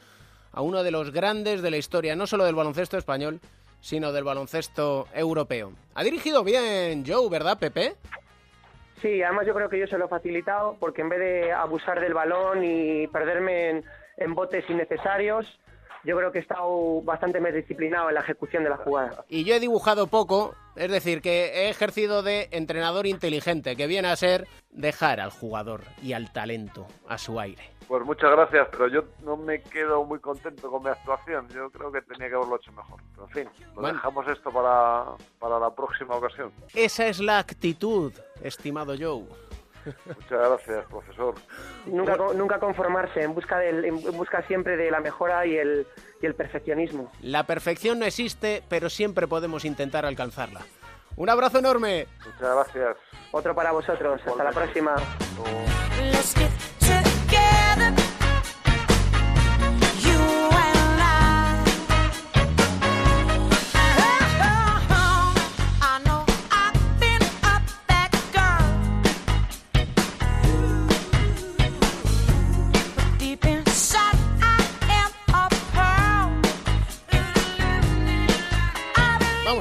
[0.52, 3.40] a uno de los grandes de la historia, no solo del baloncesto español,
[3.80, 5.74] sino del baloncesto europeo.
[5.96, 7.96] Ha dirigido bien Joe, ¿verdad, Pepe?
[9.02, 12.00] Sí, además yo creo que yo se lo he facilitado porque en vez de abusar
[12.00, 13.86] del balón y perderme en,
[14.22, 15.46] en botes innecesarios,
[16.04, 19.24] yo creo que he estado bastante más disciplinado en la ejecución de la jugada.
[19.30, 24.08] Y yo he dibujado poco, es decir, que he ejercido de entrenador inteligente, que viene
[24.08, 27.62] a ser dejar al jugador y al talento a su aire.
[27.88, 31.48] Pues muchas gracias, pero yo no me quedo muy contento con mi actuación.
[31.50, 33.00] Yo creo que tenía que haberlo hecho mejor.
[33.14, 33.94] Pero en fin, lo Bueno.
[33.98, 35.06] dejamos esto para,
[35.40, 36.52] para la próxima ocasión.
[36.74, 39.26] Esa es la actitud, estimado Joe.
[39.86, 41.36] Muchas gracias, profesor.
[41.86, 45.88] Nunca, co- nunca conformarse, en busca, del, en busca siempre de la mejora y el,
[46.22, 47.12] y el perfeccionismo.
[47.22, 50.62] La perfección no existe, pero siempre podemos intentar alcanzarla.
[51.16, 52.08] Un abrazo enorme.
[52.26, 52.98] Muchas gracias.
[53.32, 54.22] Otro para vosotros.
[54.26, 54.96] Hasta la próxima.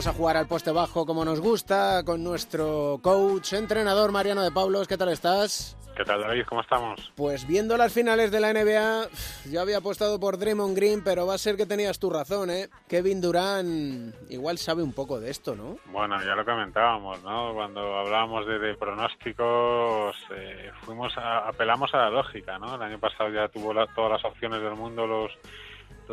[0.01, 4.51] Vamos a jugar al poste bajo como nos gusta con nuestro coach, entrenador Mariano de
[4.51, 4.89] Pablos.
[4.89, 5.77] ¿Qué tal estás?
[5.95, 6.45] ¿Qué tal, David?
[6.49, 7.13] ¿Cómo estamos?
[7.15, 9.09] Pues viendo las finales de la NBA,
[9.51, 12.71] yo había apostado por Draymond Green, pero va a ser que tenías tu razón, ¿eh?
[12.89, 15.77] Kevin Durant igual sabe un poco de esto, ¿no?
[15.93, 17.53] Bueno, ya lo comentábamos, ¿no?
[17.53, 22.75] Cuando hablábamos de, de pronósticos, eh, fuimos a- apelamos a la lógica, ¿no?
[22.75, 25.31] El año pasado ya tuvo la- todas las opciones del mundo los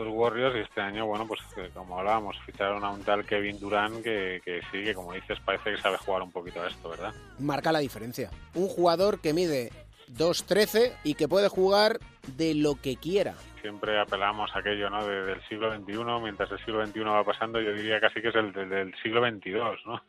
[0.04, 3.60] los Warriors y este año, bueno, pues eh, como hablábamos, ficharon a un tal Kevin
[3.60, 6.90] Durant que, que sí, que como dices, parece que sabe jugar un poquito a esto,
[6.90, 7.14] ¿verdad?
[7.40, 8.30] Marca la diferencia.
[8.54, 9.72] Un jugador que mide
[10.12, 12.00] 2.13 y que puede jugar
[12.38, 13.34] de lo que quiera.
[13.62, 15.06] siempre apelamos a aquello ¿no?
[15.06, 18.36] de- del siglo XXI, mientras el siglo XXI va pasando, yo diría casi que es
[18.36, 19.54] el del, siglo XXII,
[19.86, 20.02] ¿no?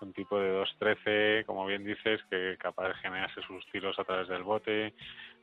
[0.00, 4.28] Un tipo de 2'13, como bien dices, que capaz de generarse sus tiros a través
[4.28, 4.92] del bote,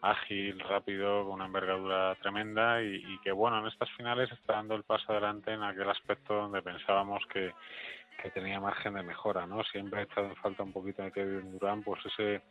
[0.01, 4.75] ágil, rápido, con una envergadura tremenda y, y que, bueno, en estas finales está dando
[4.75, 7.51] el paso adelante en aquel aspecto donde pensábamos que,
[8.33, 9.63] tenía margen de mejora, ¿no?
[9.65, 12.41] Siempre ha echado en falta un poquito de Kevin Durant, pues ese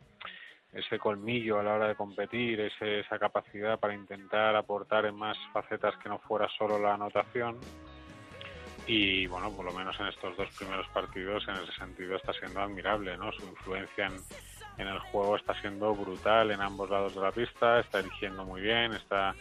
[0.73, 5.37] ese colmillo a la hora de competir, ese- esa capacidad para intentar aportar en más
[5.51, 7.59] facetas que no fuera solo la anotación.
[8.85, 12.59] Y bueno, por lo menos en estos dos primeros partidos, en ese sentido, está siendo
[12.59, 13.31] admirable, ¿no?
[13.31, 14.15] Su influencia en,
[14.77, 18.61] en el juego está siendo brutal en ambos lados de la pista, está eligiendo muy
[18.61, 19.35] bien, está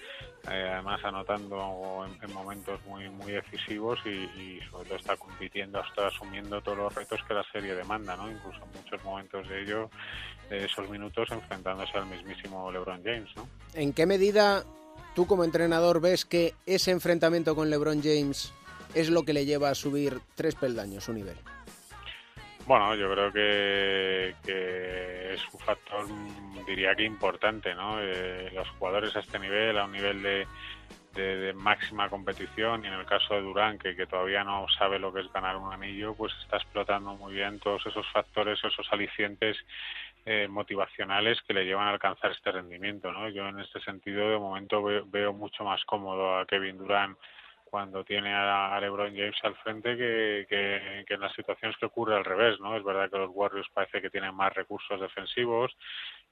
[0.51, 5.81] eh, además anotando en, en momentos muy muy decisivos y, y sobre todo está compitiendo,
[5.81, 8.31] está asumiendo todos los retos que la serie demanda, ¿no?
[8.31, 9.91] Incluso en muchos momentos de ello,
[10.51, 13.49] de esos minutos, enfrentándose al mismísimo LeBron James, ¿no?
[13.75, 14.65] ¿En qué medida
[15.15, 18.53] tú como entrenador ves que ese enfrentamiento con LeBron James
[18.95, 21.37] es lo que le lleva a subir tres peldaños su nivel?
[22.73, 24.35] Bueno, yo creo que,
[25.35, 26.07] es un factor,
[26.67, 27.99] diría que importante, ¿no?
[28.01, 30.47] Eh, los jugadores a este nivel, a un nivel de,
[31.13, 34.99] de- de máxima competición, y en el caso de Durán, que, que todavía no sabe
[34.99, 38.91] lo que es ganar un anillo, pues está explotando muy bien todos esos factores, esos
[38.91, 39.59] alicientes
[40.25, 43.29] eh, motivacionales que le llevan a alcanzar este rendimiento, ¿no?
[43.29, 47.19] Yo en este sentido, de momento, veo, veo mucho más cómodo a Kevin Durán
[47.73, 52.23] cuando tiene a, LeBron James al frente que, que, en las situaciones que ocurre al
[52.23, 52.77] revés, ¿no?
[52.77, 55.75] Es verdad que los Warriors parece que tienen más recursos defensivos,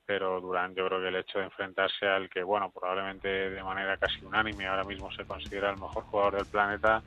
[0.04, 3.96] pero Durant yo creo que el hecho de enfrentarse al que, bueno, probablemente de manera
[3.96, 7.02] casi unánime ahora mismo se considera el mejor jugador del planeta,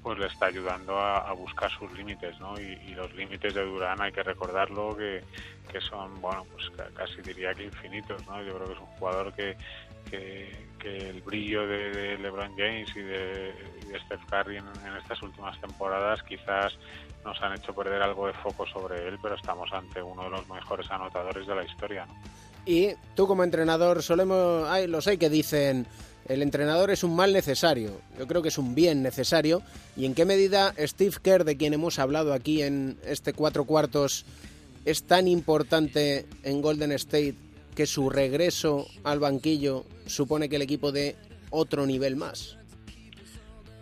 [0.00, 2.60] pues le está ayudando a, buscar sus límites, ¿no?
[2.60, 5.24] Y, y los límites de Durán hay que recordarlo que,
[5.72, 8.44] que son, bueno, pues ca- casi diría que infinitos, ¿no?
[8.44, 9.56] Yo creo que es un jugador que,
[10.10, 13.52] que, que el brillo de, de LeBron James y de,
[13.88, 16.72] de Steph Curry en, en estas últimas temporadas quizás
[17.24, 20.48] nos han hecho perder algo de foco sobre él, pero estamos ante uno de los
[20.48, 22.14] mejores anotadores de la historia, ¿no?
[22.64, 25.86] Y tú como entrenador, solemos, ay, los hay que dicen,
[26.28, 28.00] el entrenador es un mal necesario.
[28.18, 29.62] Yo creo que es un bien necesario.
[29.96, 34.24] ¿Y en qué medida Steve Kerr, de quien hemos hablado aquí en este cuatro cuartos,
[34.84, 37.34] es tan importante en Golden State
[37.74, 41.16] que su regreso al banquillo supone que el equipo dé
[41.50, 42.58] otro nivel más?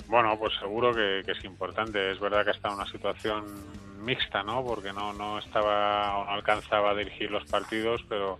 [0.06, 2.10] Bueno, pues seguro que, que es importante.
[2.10, 3.46] Es verdad que está en una situación
[4.00, 4.64] mixta, ¿no?
[4.64, 8.38] Porque no, no estaba, no alcanzaba a dirigir los partidos, pero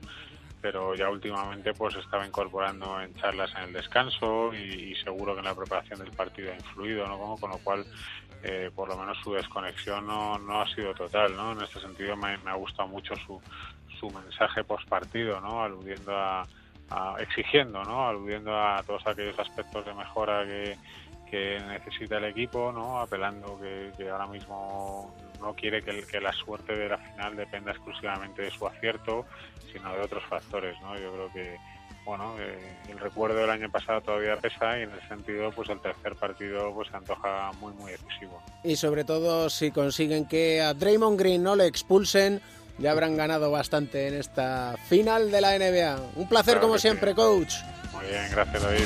[0.60, 5.40] pero ya últimamente pues estaba incorporando en charlas en el descanso y, y seguro que
[5.40, 7.36] en la preparación del partido ha influido, ¿no?
[7.40, 7.86] Con lo cual,
[8.42, 11.52] eh, por lo menos su desconexión no, no ha sido total, ¿no?
[11.52, 13.40] En este sentido me, me ha gustado mucho su,
[14.00, 15.62] su mensaje post partido, ¿no?
[15.62, 16.46] Aludiendo a,
[16.90, 18.08] a- exigiendo, ¿no?
[18.08, 20.76] Aludiendo a todos aquellos aspectos de mejora que,
[21.30, 22.98] que necesita el equipo, ¿no?
[22.98, 27.72] Apelando que, que ahora mismo no quiere que, que la suerte de la final dependa
[27.72, 29.26] exclusivamente de su acierto,
[29.72, 30.98] sino de otros factores, ¿no?
[30.98, 31.56] Yo creo que,
[32.04, 35.80] bueno, eh, el recuerdo del año pasado todavía pesa y en ese sentido, pues el
[35.80, 38.42] tercer partido pues se antoja muy, muy decisivo.
[38.64, 42.40] Y sobre todo, si consiguen que a Draymond Green no le expulsen,
[42.81, 46.01] ya habrán ganado bastante en esta final de la NBA.
[46.16, 46.83] Un placer Claro como sí.
[46.83, 47.55] siempre, coach.
[47.93, 48.85] Muy bien, gracias David.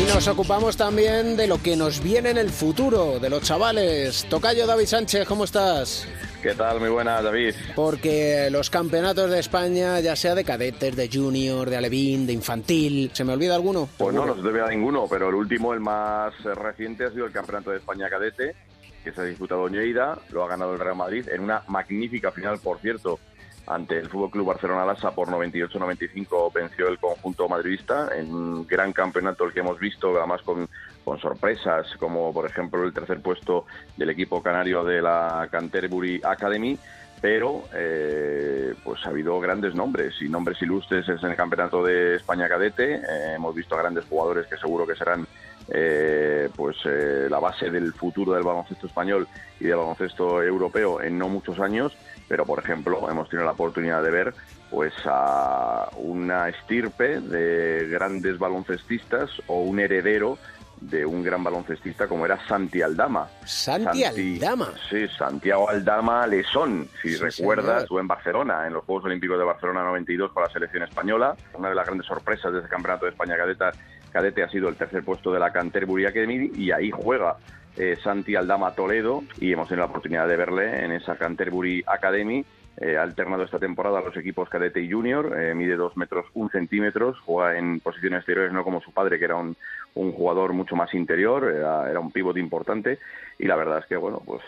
[0.00, 4.24] Y nos ocupamos también de lo que nos viene en el futuro, de los chavales.
[4.30, 6.06] Tocayo David Sánchez, ¿cómo estás?
[6.42, 6.80] ¿Qué tal?
[6.80, 7.54] Muy buenas, David.
[7.74, 13.10] Porque los campeonatos de España, ya sea de cadetes, de junior, de alevín, de infantil,
[13.12, 13.88] ¿se me olvida alguno?
[13.98, 17.26] Pues no, no se debe a ninguno, pero el último, el más reciente, ha sido
[17.26, 18.54] el Campeonato de España Cadete,
[19.02, 19.94] que se ha disputado en
[20.30, 23.18] lo ha ganado el Real Madrid en una magnífica final, por cierto,
[23.66, 28.92] ante el Fútbol Club Barcelona Lassa por 98-95 venció el conjunto madridista en un gran
[28.92, 30.68] campeonato el que hemos visto, además con,
[31.04, 36.78] con sorpresas, como por ejemplo el tercer puesto del equipo canario de la Canterbury Academy,
[37.20, 42.48] pero eh, pues ha habido grandes nombres y nombres ilustres en el campeonato de España
[42.48, 42.94] cadete.
[42.94, 45.26] Eh, hemos visto a grandes jugadores que seguro que serán
[45.70, 49.28] eh, pues eh, la base del futuro del baloncesto español
[49.58, 51.96] y del baloncesto europeo en no muchos años,
[52.28, 54.34] pero por ejemplo hemos tenido la oportunidad de ver
[54.70, 60.38] pues a una estirpe de grandes baloncestistas o un heredero
[60.80, 63.28] de un gran baloncestista como era Santi Aldama.
[63.44, 64.72] Santi Aldama.
[64.88, 69.44] Sí, Santiago Aldama Lesón, si Sí, recuerdas, estuvo en Barcelona, en los Juegos Olímpicos de
[69.44, 71.36] Barcelona 92 con la selección española.
[71.54, 73.72] Una de las grandes sorpresas de ese Campeonato de España cadeta,
[74.10, 77.36] cadete ha sido el tercer puesto de la Canterbury Academy y ahí juega
[77.76, 82.44] eh, Santi Aldama Toledo y hemos tenido la oportunidad de verle en esa Canterbury Academy.
[82.76, 86.26] Eh, ha alternado esta temporada a los equipos cadete y junior, eh, mide dos metros
[86.34, 89.56] un centímetros, juega en posiciones exteriores, no como su padre, que era un,
[89.94, 92.98] jugador mucho más interior, era, era un pívot importante
[93.38, 94.40] y la verdad es que bueno pues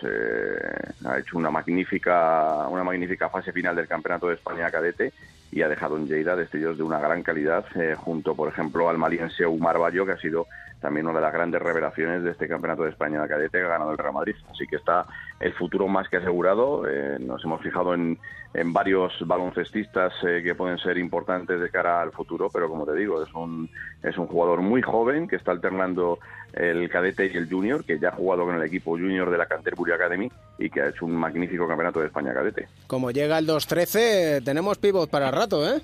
[1.05, 5.12] ha hecho una magnífica una magnífica fase final del campeonato de España cadete
[5.53, 8.97] y ha dejado en Lleida destellos de una gran calidad eh, junto por ejemplo al
[8.99, 10.47] maliense Umar Bayo que ha sido
[10.81, 13.93] también una de las grandes revelaciones de este campeonato de España cadete que ha ganado
[13.93, 14.35] el Real Madrid.
[14.51, 15.07] Así que está
[15.42, 18.18] el futuro más que asegurado eh, nos hemos fijado en,
[18.55, 22.94] en varios baloncestistas eh, que pueden ser importantes de cara al futuro pero como te
[22.94, 23.68] digo es un
[24.02, 26.18] es un jugador muy joven que está alternando
[26.52, 29.46] el cadete y el junior, que ya ha jugado con el equipo junior de la
[29.46, 32.68] Canterbury Academy y que ha hecho un magnífico campeonato de España cadete.
[32.87, 35.81] Como llega el 2-13, tenemos pivot para rato, ¿eh?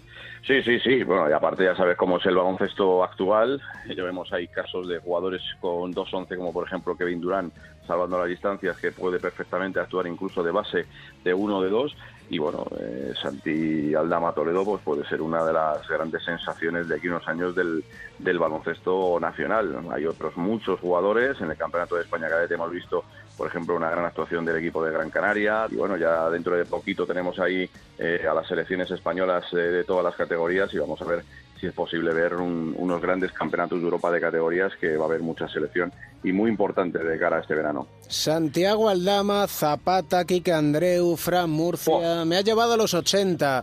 [0.47, 1.03] Sí, sí, sí.
[1.03, 3.61] Bueno, y aparte ya sabes cómo es el baloncesto actual.
[3.95, 7.53] Ya vemos ahí casos de jugadores con 2-11, como por ejemplo Kevin Durán,
[7.89, 10.87] salvando las distancias, que puede perfectamente actuar incluso de base
[11.25, 11.97] de uno de dos.
[12.31, 16.97] Y bueno, eh, Santi Aldama Toledo pues puede ser una de las grandes sensaciones de
[16.97, 17.83] aquí unos años del,
[18.19, 19.79] del baloncesto nacional.
[19.91, 21.41] Hay otros muchos jugadores.
[21.41, 23.03] En el Campeonato de España Cadete hemos visto,
[23.37, 25.67] por ejemplo, una gran actuación del equipo de Gran Canaria.
[25.71, 29.85] Y bueno, ya dentro de poquito tenemos ahí eh, a las selecciones españolas eh, de
[29.85, 31.25] todas las categorías y vamos a ver
[31.61, 35.09] si es posible ver un- unos grandes campeonatos de Europa de categorías que va a
[35.09, 35.93] haber mucha selección
[36.23, 37.87] y muy importante de cara a este verano.
[38.09, 42.25] Santiago Aldama, Zapata, Kike Andreu, Fran Murcia.
[42.25, 43.63] Me ha llevado a los 80.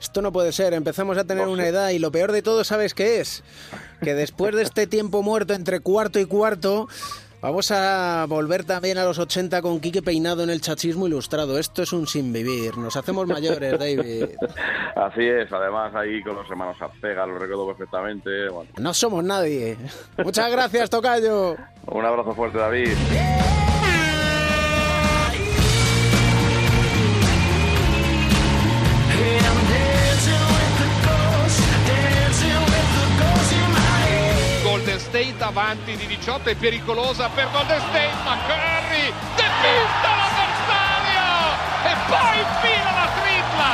[0.00, 2.92] Esto no puede ser, empezamos a tener una edad y lo peor de todo, ¿sabes
[2.92, 3.44] qué es?
[4.02, 6.88] Que después de este tiempo muerto entre cuarto y cuarto,
[7.42, 11.58] vamos a volver también a los 80 con Quique peinado en el chachismo ilustrado.
[11.58, 14.30] Esto es un sin vivir, nos hacemos mayores, David.
[14.96, 18.48] Así es, además ahí con los hermanos Arcega, lo recuerdo perfectamente.
[18.48, 19.76] Bueno, No somos nadie.
[20.24, 21.56] Muchas gracias, Tocayo.
[21.86, 22.92] un abrazo fuerte, David.
[35.22, 41.22] Golden State avanti di 18 è pericolosa per Golden State ma Curry depista l'avversario!
[41.84, 43.70] E poi infila la tripla!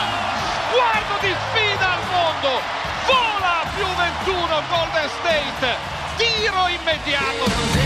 [0.69, 2.61] Sguardo di sfida al mondo!
[3.07, 5.77] Vola più 21 Golden State!
[6.17, 7.78] Tiro immediato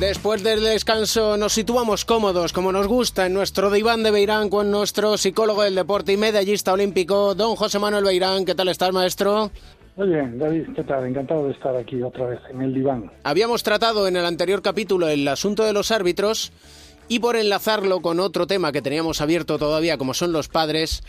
[0.00, 4.70] Después del descanso nos situamos cómodos, como nos gusta, en nuestro diván de Beirán con
[4.70, 8.46] nuestro psicólogo del deporte y medallista olímpico, don José Manuel Beirán.
[8.46, 9.50] ¿Qué tal estás, maestro?
[9.96, 11.06] Muy bien, David, ¿qué tal?
[11.06, 13.12] Encantado de estar aquí otra vez en el diván.
[13.24, 16.50] Habíamos tratado en el anterior capítulo el asunto de los árbitros
[17.08, 21.02] y por enlazarlo con otro tema que teníamos abierto todavía, como son los padres,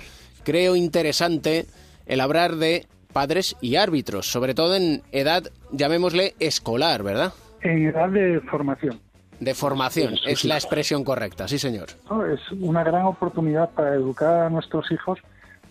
[0.43, 1.65] creo interesante
[2.07, 7.31] el hablar de padres y árbitros, sobre todo en edad, llamémosle, escolar, ¿verdad?
[7.63, 8.99] En edad de formación.
[9.39, 11.87] De formación, es la expresión correcta, sí señor.
[12.09, 12.25] ¿no?
[12.25, 15.19] Es una gran oportunidad para educar a nuestros hijos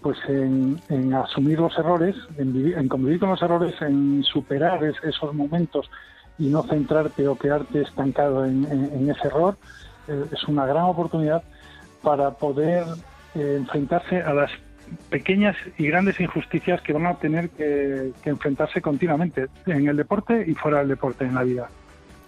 [0.02, 4.82] pues en, en asumir los errores, en, vivi- en convivir con los errores, en superar
[4.82, 5.90] es- esos momentos
[6.38, 9.56] y no centrarte o quedarte estancado en, en- en ese error.
[10.08, 11.42] Eh, es una gran oportunidad
[12.02, 12.84] para poder
[13.34, 14.50] eh, enfrentarse a las
[15.10, 20.44] pequeñas y grandes injusticias que van a tener que, que enfrentarse continuamente en el deporte
[20.48, 21.68] y fuera del deporte en la vida.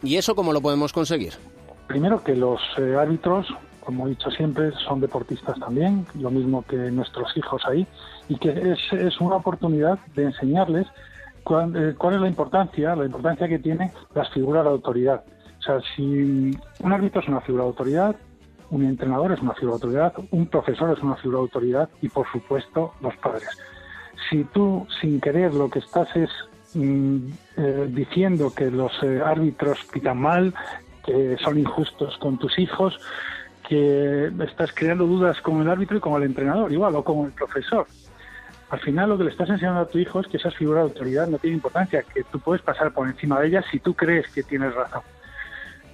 [0.03, 1.33] ¿Y eso cómo lo podemos conseguir?
[1.87, 3.47] Primero que los eh, árbitros,
[3.81, 7.87] como he dicho siempre, son deportistas también, lo mismo que nuestros hijos ahí,
[8.29, 10.87] y que es, una oportunidad de enseñarles
[11.45, 15.25] cuál, eh, cuál es la importancia, la importancia que tienen las figuras de autoridad.
[15.59, 16.51] O sea, si
[16.81, 18.17] un árbitro es una figura de autoridad,
[18.71, 22.09] un entrenador es una figura de autoridad, un profesor es una figura de autoridad y,
[22.09, 23.49] por supuesto, los padres.
[24.31, 26.31] Si tú, sin querer, lo que estás es
[26.75, 30.55] eh, diciendo que los eh, árbitros pitan mal,
[31.05, 32.99] que son injustos con tus hijos,
[33.69, 37.33] que estás creando dudas con el árbitro y con el entrenador, igual, o con el
[37.33, 37.87] profesor.
[38.71, 40.91] Al final lo que le estás enseñando a tu hijo es que esas figuras de
[40.91, 44.27] autoridad no tienen importancia, que tú puedes pasar por encima de ellas si tú crees
[44.29, 45.03] que tienes razón.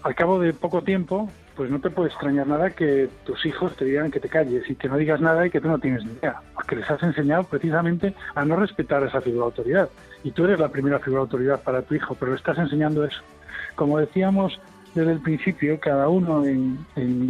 [0.04, 3.84] Al cabo de poco tiempo, pues no te puede extrañar nada que tus hijos te
[3.84, 6.12] digan que te calles y que no digas nada y que tú no tienes ni
[6.12, 9.88] idea, porque les has enseñado precisamente a no respetar esa figura de autoridad.
[10.24, 13.04] Y tú eres la primera figura de autoridad para tu hijo, pero le estás enseñando
[13.04, 13.20] eso.
[13.74, 14.58] Como decíamos
[14.94, 16.78] desde el principio, cada uno en,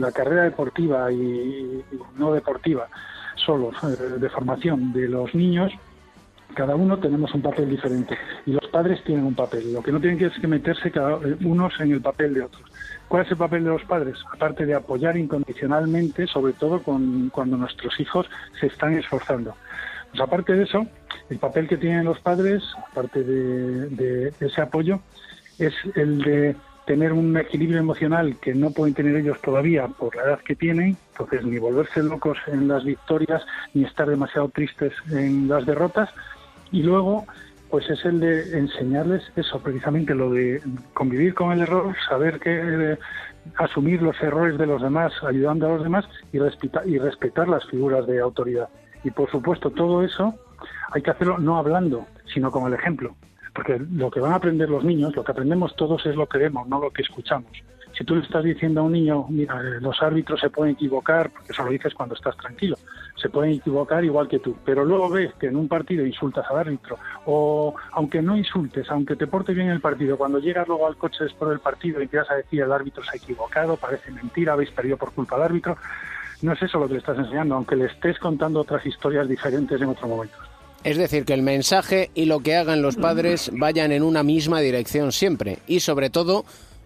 [0.01, 1.83] la carrera deportiva y,
[2.17, 2.89] no deportiva,
[3.37, 5.73] solo eh, de formación de los niños,
[6.55, 8.17] cada uno tenemos un papel diferente
[8.47, 9.73] y los padres tienen un papel.
[9.73, 12.63] Lo que no tienen que es que meterse eh, unos en el papel de otros.
[13.07, 14.17] ¿Cuál es el papel de los padres?
[14.33, 18.27] Aparte de apoyar incondicionalmente, sobre todo con- cuando nuestros hijos
[18.61, 19.55] se están esforzando.
[20.11, 20.87] Pues aparte de eso,
[21.31, 25.01] el papel que tienen los padres, aparte de, ese apoyo,
[25.59, 26.57] es el de
[26.87, 30.97] tener un equilibrio emocional que no pueden tener ellos todavía por la edad que tienen,
[31.13, 33.43] entonces ni volverse locos en las victorias
[33.75, 36.09] ni estar demasiado tristes en las derrotas,
[36.73, 37.27] y luego
[37.71, 40.63] pues es el de enseñarles eso, precisamente lo de
[40.95, 42.99] convivir con el error, saber que eh,
[43.57, 48.07] asumir los errores de los demás, ayudando a los demás y, y respetar las figuras
[48.07, 48.69] de autoridad.
[49.05, 50.35] Y por supuesto todo eso
[50.93, 53.15] hay que hacerlo no hablando, sino con el ejemplo.
[53.55, 56.39] Porque lo que van a aprender los niños, lo que aprendemos todos es lo que
[56.39, 57.51] vemos, no lo que escuchamos.
[57.97, 61.31] Si tú le estás diciendo a un niño, mira, eh, los árbitros se pueden equivocar,
[61.31, 62.77] porque eso lo dices cuando estás tranquilo,
[63.17, 66.59] se pueden equivocar igual que tú, pero luego ves que en un partido insultas al
[66.59, 70.87] árbitro, o aunque no insultes, aunque te portes bien en el partido, cuando llegas luego
[70.87, 74.13] al coche después del partido y empiezas a decir el árbitro se ha equivocado, parece
[74.13, 75.77] mentira, habéis perdido por culpa del árbitro,
[76.43, 79.81] no es eso lo que le estás enseñando, aunque le estés contando otras historias diferentes
[79.81, 80.37] en otro momento.
[80.85, 84.61] Es decir, que el mensaje y lo que hagan los padres vayan en una misma
[84.61, 85.59] dirección siempre.
[85.67, 86.45] Y sobre todo,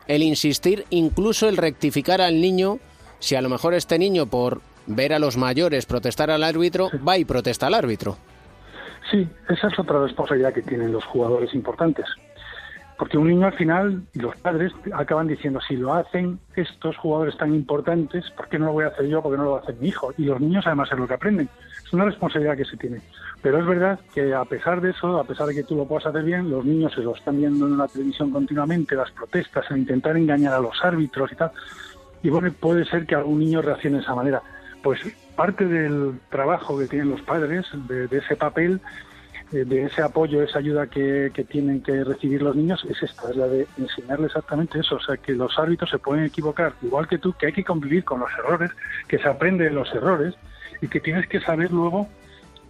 [0.08, 2.78] el insistir, incluso el rectificar al niño,
[3.18, 7.18] si a lo mejor este niño por ver a los mayores protestar al árbitro, va
[7.18, 8.16] y protesta al árbitro.
[9.10, 12.06] Sí, esa es otra responsabilidad que tienen los jugadores importantes.
[13.02, 17.36] Porque un niño al final, y los padres acaban diciendo, si lo hacen estos jugadores
[17.36, 19.20] tan importantes, ¿por qué no lo voy a hacer yo?
[19.20, 20.14] ¿Por qué no lo va a hacer mi hijo?
[20.16, 21.48] Y los niños además es lo que aprenden.
[21.84, 23.00] Es una responsabilidad que se tiene.
[23.42, 26.06] Pero es verdad que a pesar de eso, a pesar de que tú lo puedas
[26.06, 29.78] hacer bien, los niños se lo están viendo en la televisión continuamente, las protestas, en
[29.78, 31.50] intentar engañar a los árbitros y tal.
[32.22, 34.42] Y bueno, puede ser que algún niño reaccione de esa manera.
[34.80, 35.00] Pues
[35.34, 38.80] parte del trabajo que tienen los padres, de, de ese papel,
[39.52, 43.36] de ese apoyo, esa ayuda que, que tienen que recibir los niños, es esta, es
[43.36, 47.18] la de enseñarles exactamente eso, o sea, que los árbitros se pueden equivocar, igual que
[47.18, 48.70] tú, que hay que convivir con los errores,
[49.08, 50.34] que se aprende de los errores
[50.80, 52.08] y que tienes que saber luego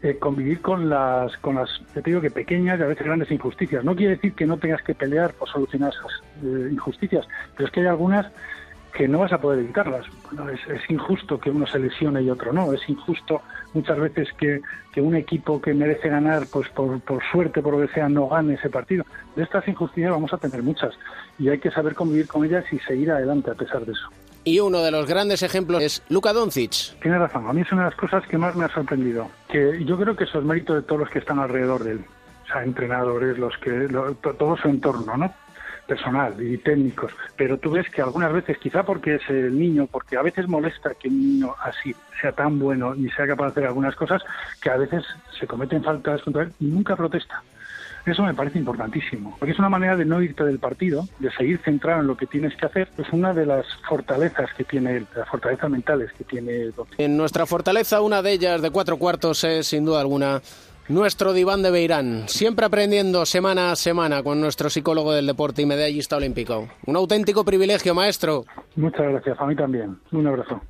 [0.03, 3.85] eh, convivir con las, con las, te digo que pequeñas y a veces grandes injusticias.
[3.85, 7.24] No quiere decir que no tengas que pelear por solucionar esas eh, injusticias,
[7.57, 8.26] pero es que hay algunas
[8.93, 10.05] que no vas a poder evitarlas.
[10.30, 12.72] Bueno, es, es injusto que uno se lesione y otro no.
[12.72, 13.40] Es injusto
[13.72, 14.61] muchas veces que,
[14.93, 18.28] que un equipo que merece ganar, pues por, por suerte, por lo que sea, no
[18.28, 19.05] gane ese partido.
[19.34, 20.93] De estas injusticias vamos a tener muchas
[21.38, 24.09] y hay que saber convivir con ellas y seguir adelante a pesar de eso.
[24.45, 26.99] Y uno de los grandes ejemplos es Luka Doncic.
[27.01, 29.28] Tiene razón, a mí es una de las cosas que más me ha sorprendido.
[29.49, 32.05] Que yo creo que eso es mérito de todos los que están alrededor de él.
[32.45, 35.32] O sea, entrenadores, los que, lo- to- todo su entorno, ¿no?
[35.87, 40.16] Personal y técnicos, pero tú ves que algunas veces, quizá porque es el niño, porque
[40.16, 43.66] a veces molesta que un niño así sea tan bueno y sea capaz de hacer
[43.66, 44.22] algunas cosas,
[44.61, 45.05] que a veces
[45.39, 47.43] se cometen faltas contra él y nunca protesta.
[48.05, 51.61] Eso me parece importantísimo, porque es una manera de no irte del partido, de seguir
[51.64, 52.89] centrado en lo que tienes que hacer.
[52.99, 56.72] Es una de las fortalezas que tiene él, las fortalezas mentales que tiene.
[56.99, 60.43] En nuestra fortaleza, una de ellas de cuatro cuartos es, sin duda alguna,
[60.89, 62.28] nuestro diván de Beirán.
[62.28, 66.68] Siempre aprendiendo semana a semana con nuestro psicólogo del deporte y medallista olímpico.
[66.87, 68.45] Un auténtico privilegio, maestro.
[68.76, 69.99] Muchas gracias, a mí también.
[70.12, 70.61] Un abrazo.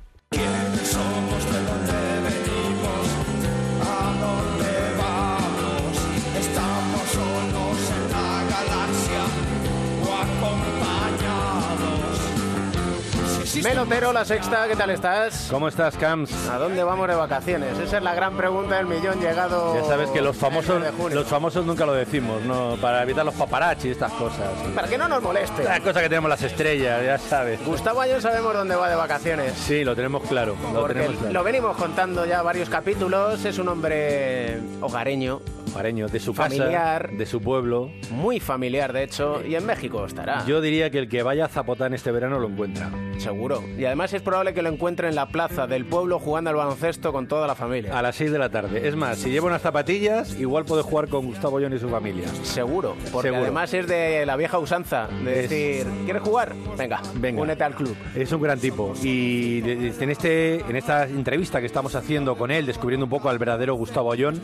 [13.61, 15.47] Melotero, la sexta, ¿qué tal estás?
[15.49, 16.49] ¿Cómo estás, Camps?
[16.49, 17.77] ¿A dónde vamos de vacaciones?
[17.77, 19.75] Esa es la gran pregunta del millón llegado.
[19.75, 21.15] Ya sabes que los famosos, el 9 de junio.
[21.19, 22.75] los famosos nunca lo decimos, ¿no?
[22.81, 24.49] Para evitar los paparazzi y estas cosas.
[24.73, 25.63] Para que no nos moleste.
[25.63, 27.63] La cosa que tenemos las estrellas, ya sabes.
[27.63, 29.53] Gustavo Ayón sabemos dónde va de vacaciones.
[29.53, 30.55] Sí, lo tenemos claro.
[30.73, 31.33] Lo Porque tenemos claro.
[31.33, 33.45] lo venimos contando ya varios capítulos.
[33.45, 35.41] Es un hombre hogareño.
[35.73, 37.91] Hogareño, de su familiar, casa, de su pueblo.
[38.11, 39.41] Muy familiar, de hecho.
[39.45, 40.45] Y en México estará.
[40.45, 42.89] Yo diría que el que vaya a Zapotán este verano lo encuentra.
[43.17, 43.63] Seguro.
[43.77, 47.11] Y además es probable que lo encuentre en la plaza del pueblo jugando al baloncesto
[47.13, 47.97] con toda la familia.
[47.97, 48.87] A las 6 de la tarde.
[48.87, 52.27] Es más, si lleva unas zapatillas, igual puede jugar con Gustavo Llon y su familia.
[52.43, 52.95] Seguro.
[53.11, 53.43] Porque Seguro.
[53.43, 55.07] además es de la vieja usanza.
[55.23, 56.53] De Es- decir, ¿quieres jugar?
[56.77, 57.41] Venga, Venga.
[57.41, 57.95] únete al club.
[58.15, 59.59] Es un gran tipo y
[59.99, 63.75] en, este, en esta entrevista que estamos haciendo con él, descubriendo un poco al verdadero
[63.75, 64.41] Gustavo Ayón,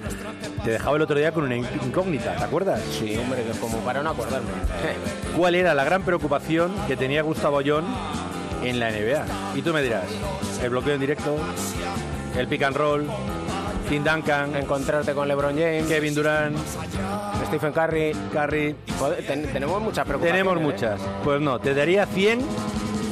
[0.64, 2.82] te dejaba el otro día con una incógnita, ¿te acuerdas?
[3.00, 4.48] Sí, hombre, que como para no acordarme.
[5.38, 7.86] ¿Cuál era la gran preocupación que tenía Gustavo Ayón
[8.64, 9.26] en la NBA.
[9.56, 10.04] Y tú me dirás,
[10.62, 11.38] el bloqueo en directo,
[12.38, 13.08] el pick and roll,
[13.88, 16.58] Tim Duncan, encontrarte con LeBron James, Kevin Durant,
[17.48, 18.12] Stephen Curry.
[18.32, 18.76] Curry.
[19.00, 20.44] Joder, ten- tenemos muchas preocupaciones.
[20.44, 20.74] Tenemos ¿eh?
[20.74, 21.02] muchas.
[21.24, 22.40] Pues no, te daría 100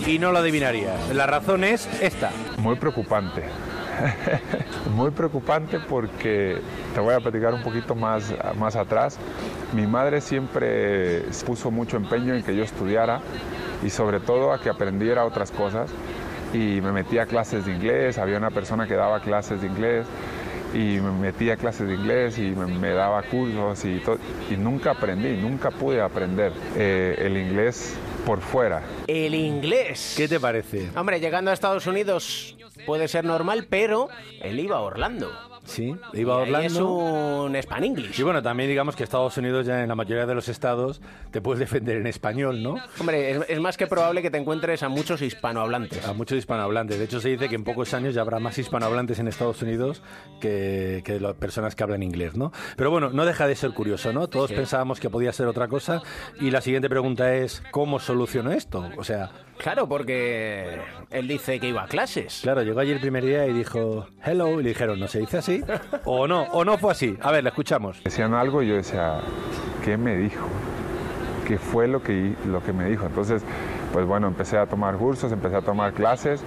[0.06, 1.10] y no lo adivinarías.
[1.14, 2.30] La razón es esta.
[2.58, 3.44] Muy preocupante.
[4.96, 6.62] Muy preocupante porque
[6.94, 9.18] te voy a platicar un poquito más, más atrás.
[9.74, 13.22] Mi madre siempre puso mucho empeño en que yo estudiara
[13.84, 15.92] y sobre todo a que aprendiera otras cosas.
[16.54, 20.08] Y me metía a clases de inglés, había una persona que daba clases de inglés
[20.74, 24.02] y me metía a clases de inglés y me, daba cursos y,
[24.50, 28.84] y nunca aprendí, nunca pude aprender eh, el inglés por fuera.
[29.08, 30.16] El inglés.
[30.18, 30.90] ¿Qué te parece?
[30.98, 34.10] Hombre, llegando a Estados Unidos puede ser normal, pero
[34.42, 35.32] él iba a Orlando.
[35.68, 36.68] Sí, iba Orlando.
[36.68, 38.20] Es un Span English.
[38.20, 41.02] Y bueno, también digamos que Estados Unidos ya en la mayoría de los estados
[41.32, 42.76] te puedes defender en español, ¿no?
[43.00, 46.06] Hombre, es, es más que probable que te encuentres a muchos hispanohablantes.
[46.08, 46.98] A muchos hispanohablantes.
[46.98, 50.02] De hecho, se dice que en pocos años ya habrá más hispanohablantes en Estados Unidos
[50.40, 52.52] que, que las personas que hablan inglés, ¿no?
[52.78, 54.28] Pero bueno, no deja de ser curioso, ¿no?
[54.28, 54.56] Todos Sí.
[54.56, 56.02] pensábamos que podía ser otra cosa.
[56.40, 58.90] Y la siguiente pregunta es, ¿cómo solucionó esto?
[58.98, 59.32] O sea...
[59.58, 60.80] Claro, porque
[61.10, 62.40] él dice que iba a clases.
[62.44, 65.38] Claro, llegó allí el primer día y dijo, hello, y le dijeron, ¿no se dice
[65.40, 65.64] así?
[66.06, 67.18] o no, o no fue así.
[67.22, 68.04] A ver, le escuchamos.
[68.04, 69.20] Decían algo y yo decía,
[69.84, 70.48] ¿qué me dijo?
[71.48, 73.06] ¿Qué fue lo que, lo que me dijo?
[73.06, 73.44] Entonces,
[73.94, 76.44] pues bueno, empecé a tomar cursos, empecé a tomar clases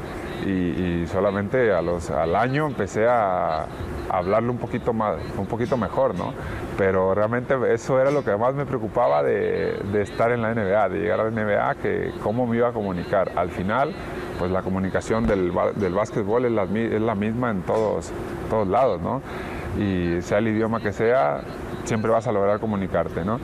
[0.47, 3.67] y, solamente al año empecé a,
[4.09, 6.35] hablarle un poquito, más, un poquito mejor, ¿no?
[6.77, 10.99] Pero realmente eso era lo que más me preocupaba de, estar en la NBA, de
[10.99, 13.31] llegar a la NBA, que cómo me iba a comunicar.
[13.37, 13.95] Al final,
[14.39, 18.13] pues la comunicación del, del básquetbol es la, es la misma en todos,
[18.49, 19.23] todos lados, ¿no?
[19.79, 21.43] Y sea el idioma que sea,
[21.85, 23.39] siempre vas a lograr comunicarte, ¿no?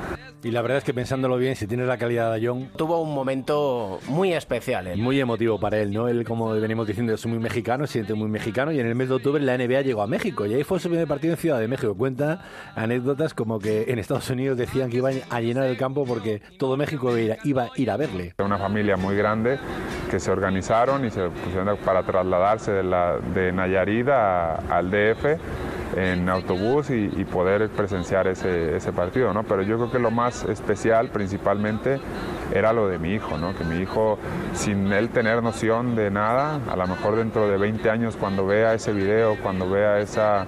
[0.47, 2.69] Y la verdad es que pensándolo bien, si tienes la calidad de John...
[2.77, 4.87] Tuvo un momento muy especial.
[4.87, 5.01] él.
[5.01, 6.07] Muy emotivo para él, ¿no?
[6.07, 9.09] Él, como venimos diciendo, es muy mexicano, se siente muy mexicano y en el mes
[9.09, 11.59] de octubre la NBA llegó a México y ahí fue su primer partido en Ciudad
[11.59, 11.97] de México.
[11.97, 12.43] Cuenta
[12.77, 16.77] anécdotas como que en Estados Unidos decían que iban a llenar el campo porque todo
[16.77, 18.35] México iba a ir a, iba a, ir a verle.
[18.39, 19.59] Una familia muy grande
[20.11, 25.25] que se organizaron y se pusieron para trasladarse de, la, de Nayarit a- al DF
[25.95, 29.43] en autobús y, poder presenciar ese, ese partido, ¿no?
[29.43, 31.99] Pero yo creo que lo más especial principalmente
[32.53, 33.55] era lo de mi hijo, ¿no?
[33.55, 34.19] Que mi hijo,
[34.55, 38.75] sin él tener noción de nada, a lo mejor dentro de 20 años cuando vea
[38.75, 40.47] ese video, cuando vea esa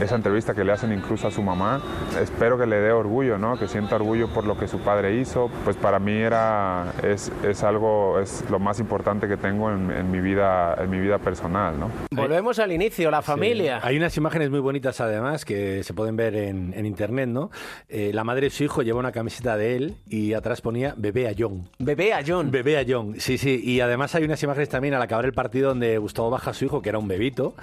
[0.00, 1.80] esa entrevista que le hacen incluso a su mamá.
[2.20, 3.58] Espero que le dé orgullo, ¿no?
[3.58, 5.50] Que sienta orgullo por lo que su padre hizo.
[5.64, 10.10] Pues para mí era es, es algo es lo más importante que tengo en, en
[10.10, 11.90] mi vida en mi vida personal, ¿no?
[12.10, 13.80] Volvemos al inicio, la familia.
[13.82, 17.50] Hay unas imágenes muy bonitas además que se pueden ver en, en internet, ¿no?
[17.88, 21.28] Eh, la madre de su hijo lleva una camiseta de él y atrás ponía bebé
[21.28, 21.68] a John.
[21.78, 22.50] Bebé a John.
[22.50, 23.60] Bebé a John, sí, sí.
[23.62, 26.64] Y además hay unas imágenes también al acabar el partido donde Gustavo baja a su
[26.64, 27.54] hijo, que era un bebito,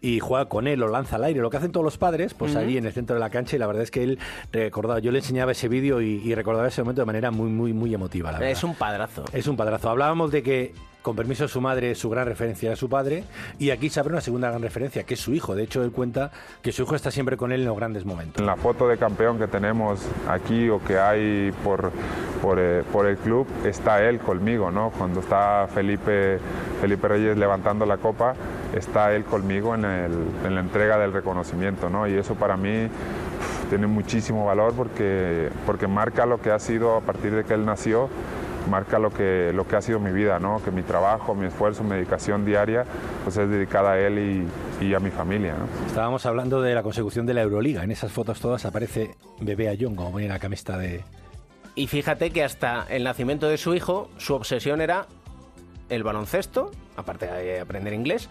[0.00, 1.40] y juega con él, lo lanza al aire.
[1.40, 2.60] Lo que hacen todos los padres, pues Ujú.
[2.60, 4.18] allí en el centro de la cancha, y la verdad es que él
[4.50, 7.74] recordaba, yo le enseñaba ese vídeo y, y recordaba ese momento de manera muy, muy,
[7.74, 8.52] muy emotiva, la verdad.
[8.52, 9.24] Es un padrazo.
[9.34, 9.90] Es un padrazo.
[9.90, 10.72] Hablábamos de que,
[11.04, 13.24] con permiso de su madre, su gran referencia era su padre,
[13.58, 15.54] y aquí se abre una segunda gran referencia, que es su hijo.
[15.54, 16.30] De hecho, él cuenta
[16.62, 18.40] que su hijo está siempre con él en los grandes momentos.
[18.40, 21.92] En la foto de campeón que tenemos aquí o que hay por,
[22.58, 24.92] eh, por el club, está él conmigo, ¿no?
[24.96, 26.38] Cuando está Felipe,
[26.80, 28.34] Felipe Reyes levantando la copa,
[28.74, 32.08] está él conmigo en, el- en la entrega del reconocimiento, ¿no?
[32.08, 32.88] Y eso para mí
[33.68, 37.66] tiene muchísimo valor porque, porque marca lo que ha sido a partir de que él
[37.66, 38.08] nació
[38.68, 40.62] marca lo que, lo que ha sido mi vida, ¿no?
[40.62, 42.84] que mi trabajo, mi esfuerzo, mi dedicación diaria
[43.22, 44.46] pues es dedicada a él
[44.80, 45.54] y, y a mi familia.
[45.54, 45.86] ¿no?
[45.86, 47.84] Estábamos hablando de la consecución de la Euroliga.
[47.84, 51.04] En esas fotos todas aparece bebé a John, como pone en la camiseta de...
[51.74, 55.06] Y fíjate que hasta el nacimiento de su hijo, su obsesión era
[55.88, 58.28] el baloncesto, aparte de aprender inglés,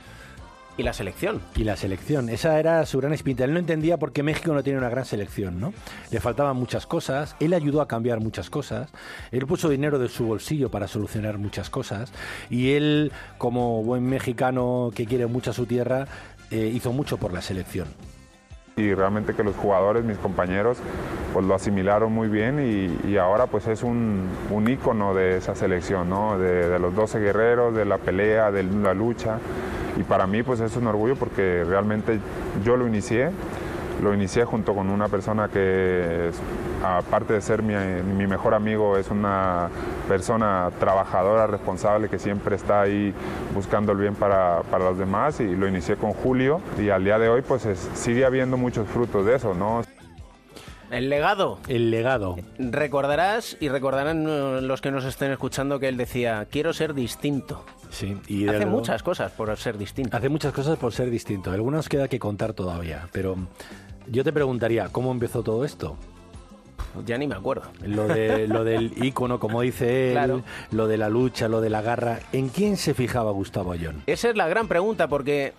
[0.77, 1.41] y la selección.
[1.55, 3.43] Y la selección, esa era su gran espinta.
[3.43, 5.73] Él no entendía por qué México no tiene una gran selección, ¿no?
[6.11, 8.89] Le faltaban muchas cosas, él ayudó a cambiar muchas cosas,
[9.31, 12.11] él puso dinero de su bolsillo para solucionar muchas cosas,
[12.49, 16.07] y él, como buen mexicano que quiere mucho a su tierra,
[16.51, 17.87] eh, hizo mucho por la selección.
[18.75, 20.79] Y realmente que los jugadores, mis compañeros,
[21.31, 25.55] pues lo asimilaron muy bien y, y ahora pues es un, un ícono de esa
[25.55, 26.39] selección, ¿no?
[26.39, 29.37] de, de los 12 guerreros, de la pelea, de la lucha
[29.95, 32.19] y para mí pues es un orgullo porque realmente
[32.65, 33.29] yo lo inicié,
[34.01, 36.31] lo inicié junto con una persona que
[36.83, 37.73] aparte de ser mi,
[38.13, 39.69] mi mejor amigo es una
[40.07, 43.13] persona trabajadora, responsable que siempre está ahí
[43.53, 47.17] buscando el bien para, para los demás y lo inicié con Julio y al día
[47.19, 49.81] de hoy pues es- sigue habiendo muchos frutos de eso, ¿no?
[50.91, 51.57] El legado.
[51.67, 52.35] El legado.
[52.59, 57.65] Recordarás y recordarán eh, los que nos estén escuchando que él decía, quiero ser distinto.
[57.89, 60.15] Sí, y Hace muchas cosas por ser distinto.
[60.15, 61.49] Hace muchas cosas por ser distinto.
[61.51, 63.35] Algunas queda que contar todavía, pero
[64.07, 65.95] yo te preguntaría, ¿cómo empezó todo esto?
[67.05, 67.63] Ya ni me acuerdo.
[67.81, 70.43] Lo, de, lo del ícono, como dice él, Claro.
[70.71, 72.19] lo de la lucha, lo de la garra.
[72.31, 74.03] ¿En quién se fijaba Gustavo Ayón?
[74.05, 75.53] Esa es la gran pregunta porque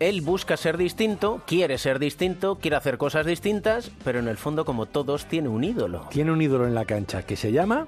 [0.00, 4.64] él busca ser distinto, quiere ser distinto, quiere hacer cosas distintas, pero en el fondo
[4.64, 6.06] como todos tiene un ídolo.
[6.10, 7.86] Tiene un ídolo en la cancha que se llama...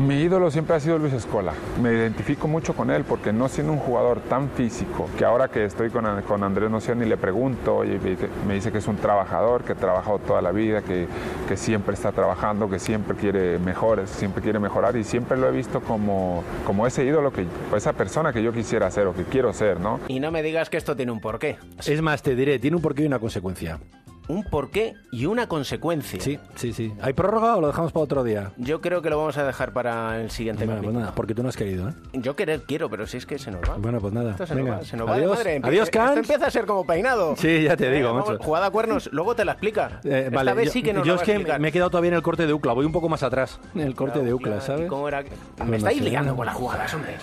[0.00, 1.54] Mi ídolo siempre ha sido Luis Escola.
[1.82, 5.64] Me identifico mucho con él porque no siendo un jugador tan físico, que ahora que
[5.64, 7.98] estoy con, con Andrés Noción y le pregunto, y
[8.46, 11.06] me dice que es un trabajador, que ha trabajado toda la vida, que,
[11.48, 15.52] que siempre está trabajando, que siempre quiere mejores, siempre quiere mejorar y siempre lo he
[15.52, 19.54] visto como, como ese ídolo, que, esa persona que yo quisiera ser o que quiero
[19.54, 20.00] ser, ¿no?
[20.08, 21.56] Y no me digas que esto tiene un porqué.
[21.86, 23.80] Es más, te diré, tiene un porqué y una consecuencia.
[24.28, 26.20] Un porqué y una consecuencia.
[26.20, 26.92] Sí, sí, sí.
[27.00, 28.50] ¿Hay prórroga o lo dejamos para otro día?
[28.56, 31.42] Yo creo que lo vamos a dejar para el siguiente Bueno, pues nada, porque tú
[31.44, 31.92] no has querido, ¿eh?
[32.14, 33.76] Yo querer quiero, pero si es que se nos va.
[33.76, 34.32] Bueno, pues nada.
[34.32, 34.72] Esto se Venga.
[34.72, 35.30] nos va, se nos va Adiós.
[35.30, 35.54] de madre.
[35.56, 37.36] Empieza- Adiós, Esto empieza a ser como peinado.
[37.36, 38.42] Sí, ya te digo, vamos, macho.
[38.42, 40.00] Jugada a cuernos, luego te la explica.
[40.04, 41.90] Eh, Esta vale, vez yo, sí que nos yo va es que me he quedado
[41.90, 44.34] todavía en el corte de Ucla, voy un poco más atrás en el corte de
[44.34, 44.88] Ucla, ¿sabes?
[44.88, 45.22] ¿Cómo era?
[45.22, 47.14] Me Bueno, estáis liando con las jugadas, hombre.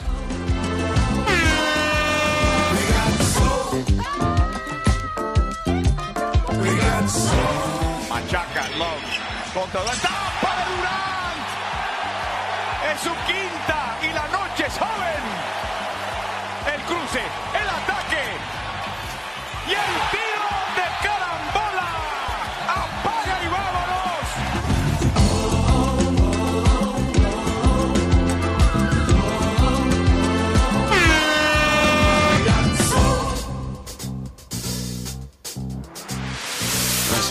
[7.04, 9.04] Machaca, Love.
[9.54, 11.48] Con todo el tapa de Durant.
[12.94, 15.24] Es su quinta y la noche es joven.
[16.74, 17.22] El cruce,
[17.60, 18.24] el ataque.
[19.68, 20.23] Y el tiro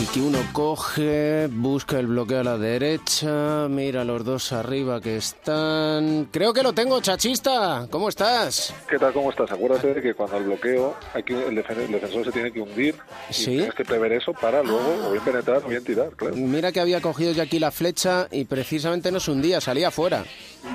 [0.02, 5.16] Así que uno coge, busca el bloqueo a la derecha, mira los dos arriba que
[5.16, 6.28] están.
[6.32, 7.86] Creo que lo tengo, chachista.
[7.88, 8.74] ¿Cómo estás?
[8.88, 9.12] ¿Qué tal?
[9.12, 9.52] ¿Cómo estás?
[9.52, 12.60] Acuérdate de que cuando el bloqueo, hay que, el, defen- el defensor se tiene que
[12.60, 12.96] hundir.
[13.30, 13.44] Y Sí.
[13.52, 16.34] Tienes que prever eso para luego o bien penetrar o bien tirar, claro.
[16.34, 20.24] Mira que había cogido ya aquí la flecha y precisamente no se hundía, salía fuera.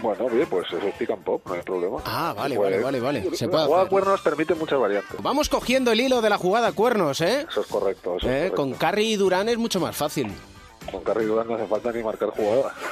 [0.01, 1.97] Bueno, bien, pues eso es pick and pop, no hay problema.
[2.05, 2.81] Ah, vale, puede.
[2.81, 3.35] vale, vale, vale.
[3.37, 3.89] Se La puede jugada hacer.
[3.91, 5.21] cuernos permite muchas variantes.
[5.21, 7.45] Vamos cogiendo el hilo de la jugada a cuernos, ¿eh?
[7.49, 8.15] Eso es correcto.
[8.17, 8.55] Eso es Eh, correcto.
[8.55, 10.31] Con Carry y Durán es mucho más fácil.
[10.91, 12.71] Con Carry Durán no hace falta ni marcar jugada.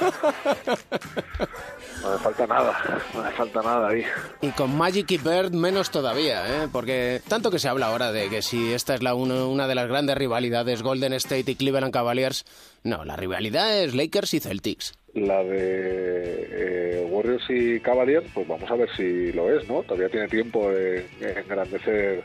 [2.02, 4.02] no hace falta nada, no hace falta nada ahí.
[4.42, 6.68] Y con Magic y Bird menos todavía, ¿eh?
[6.70, 9.76] Porque tanto que se habla ahora de que si esta es la una, una de
[9.76, 12.44] las grandes rivalidades Golden State y Cleveland Cavaliers,
[12.82, 14.92] no, la rivalidad es Lakers y Celtics.
[15.14, 19.82] La de eh, Warriors y Cavaliers, pues vamos a ver si lo es, ¿no?
[19.84, 22.24] Todavía tiene tiempo de engrandecer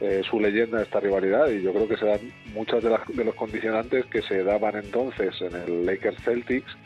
[0.00, 2.20] eh, su leyenda esta rivalidad y yo creo que se dan
[2.52, 6.76] muchas de, las- de los condicionantes que se daban entonces en el Lakers Celtics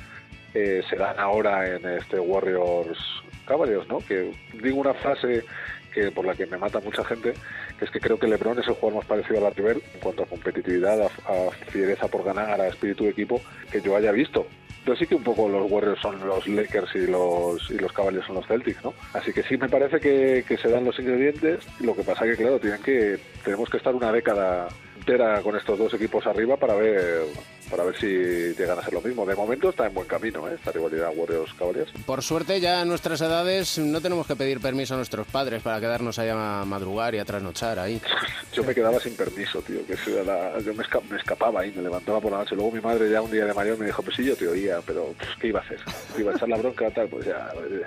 [0.55, 2.99] eh, se dan ahora en este Warriors
[3.47, 3.99] Cavaliers, ¿no?
[3.99, 4.33] Que
[4.63, 5.45] digo una frase
[5.93, 7.33] que por la que me mata mucha gente,
[7.79, 10.01] que es que creo que LeBron es el jugador más parecido a la River en
[10.01, 13.41] cuanto a competitividad, a, a fiereza por ganar, a espíritu de equipo
[13.73, 14.47] que yo haya visto.
[14.85, 18.27] Pero sí que un poco los Warriors son los Lakers y los y los Cavaliers
[18.27, 18.95] son los Celtics, ¿no?
[19.13, 21.67] Así que sí me parece que, que se dan los ingredientes.
[21.81, 24.69] Lo que pasa que claro tienen que tenemos que estar una década
[25.11, 27.23] entera con estos dos equipos arriba para ver
[27.69, 29.25] para ver si llegan a ser lo mismo.
[29.25, 30.55] De momento está en buen camino, ¿eh?
[30.57, 31.91] Esta rivalidad Warriors Cavaliers.
[32.05, 35.79] Por suerte ya a nuestras edades no tenemos que pedir permiso a nuestros padres para
[35.81, 38.01] quedarnos ahí a madrugar y a trasnochar ahí.
[38.53, 41.61] Yo me quedaba sin permiso, tío, que eso era la- yo me, esca- me escapaba
[41.61, 42.57] ahí, me levantaba por la noche.
[42.57, 44.81] Luego mi madre ya un día de mayor me dijo, pues sí, yo te oía,
[44.85, 45.79] pero pues, ¿qué iba a hacer?
[46.17, 47.07] ¿Te iba a echar la bronca tal?
[47.09, 47.83] Pues ya, eh,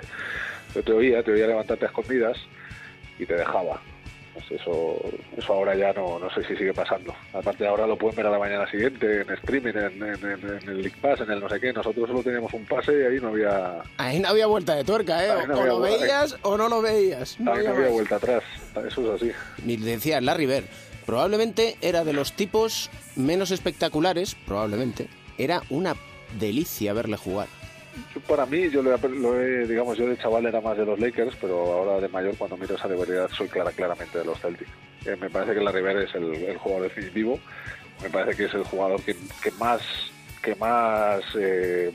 [0.74, 2.38] yo te oía, te oía levantarte a escondidas
[3.18, 3.78] y te dejaba.
[4.34, 5.00] Pues eso,
[5.36, 7.14] eso ahora ya no, no sé si sigue pasando.
[7.32, 10.68] Aparte ahora lo pueden ver a la mañana siguiente en streaming, en, en- en- en
[10.68, 11.72] el League Pass, en el no sé qué.
[11.72, 15.24] Nosotros solo teníamos un pase y ahí no había, Ahí no había vuelta de tuerca,
[15.24, 15.30] ¿eh?
[15.30, 16.00] Ahí no o lo vuelta.
[16.00, 17.38] veías o no lo veías.
[17.38, 17.94] No ahí había no había más.
[17.94, 18.42] vuelta atrás.
[18.86, 19.32] Eso es así.
[19.64, 20.64] Y decía Larry Bird,
[21.06, 25.06] probablemente era de los tipos menos espectaculares, probablemente.
[25.38, 25.94] Era una
[26.40, 27.46] delicia verle jugar.
[28.26, 30.98] Para mí, yo lo he, lo he- digamos, yo de chaval era más de los
[30.98, 34.70] Lakers, pero ahora de mayor, cuando miro esa rivalidad, soy clara, claramente de los Celtics.
[35.04, 37.38] Eh, me parece que la River es el, jugador definitivo.
[38.02, 39.14] Me parece que es el jugador que,
[39.58, 39.80] más,
[40.42, 41.92] que más, eh,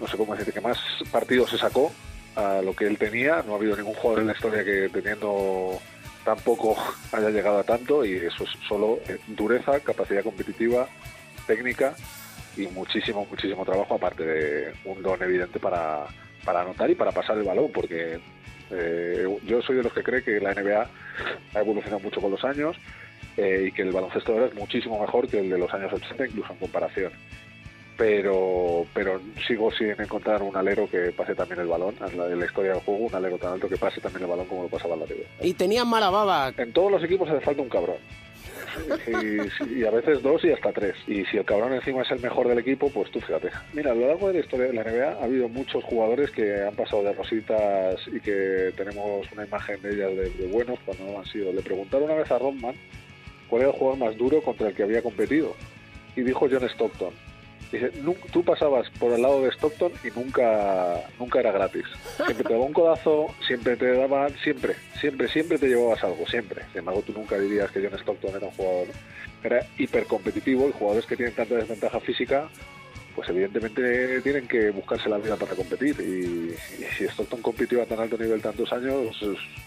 [0.00, 0.78] no sé cómo decir, que más
[1.10, 1.92] partidos se sacó
[2.36, 3.42] a lo que él tenía.
[3.46, 5.80] No ha habido ningún jugador en la historia que teniendo
[6.24, 6.76] tan poco
[7.12, 10.88] haya llegado a tanto y eso es solo eh, dureza, capacidad competitiva,
[11.46, 11.96] técnica
[12.56, 16.06] y muchísimo, muchísimo trabajo, aparte de un don evidente para,
[16.44, 18.20] para anotar y para pasar el balón, porque
[18.70, 20.88] eh, yo soy de los que cree que la NBA
[21.54, 22.76] ha evolucionado mucho con los años
[23.36, 26.26] eh, y que el baloncesto ahora es muchísimo mejor que el de los años 80,
[26.26, 27.12] incluso en comparación.
[27.96, 32.38] Pero, pero sigo sin encontrar un alero que pase también el balón, en la, en
[32.38, 34.68] la historia del juego, un alero tan alto que pase también el balón como lo
[34.68, 35.26] pasaba la TV.
[35.42, 36.52] Y tenían mala baba.
[36.56, 37.98] En todos los equipos hace falta un cabrón.
[39.70, 40.94] Y, a veces dos y hasta tres.
[41.06, 43.50] Y si el cabrón encima es el mejor del equipo, pues tú fíjate.
[43.72, 46.62] Mira, a lo largo de la historia de la NBA ha habido muchos jugadores que
[46.62, 51.04] han pasado de rositas y que tenemos una imagen de ellas de, de buenos cuando
[51.04, 51.52] no han sido.
[51.52, 52.74] Le preguntaron una vez a Rodman
[53.48, 55.54] cuál era el jugador más duro contra el que había competido.
[56.16, 57.31] Y dijo John Stockton.
[57.72, 61.84] Dice, "Nu- tú pasabas por el lado de Stockton y nunca, nunca era gratis.
[62.16, 66.62] Siempre te daba un codazo, siempre te daban, siempre, siempre, siempre te llevabas algo, siempre.
[66.72, 68.88] Sin embargo, tú nunca dirías que John Stockton era un jugador,
[69.42, 72.48] era hipercompetitivo y jugadores que tienen tanta desventaja física,
[73.14, 75.96] pues evidentemente tienen que buscarse la vida para competir.
[76.00, 76.52] Y,
[76.82, 79.16] y si Stockton compitió a tan alto nivel tantos años,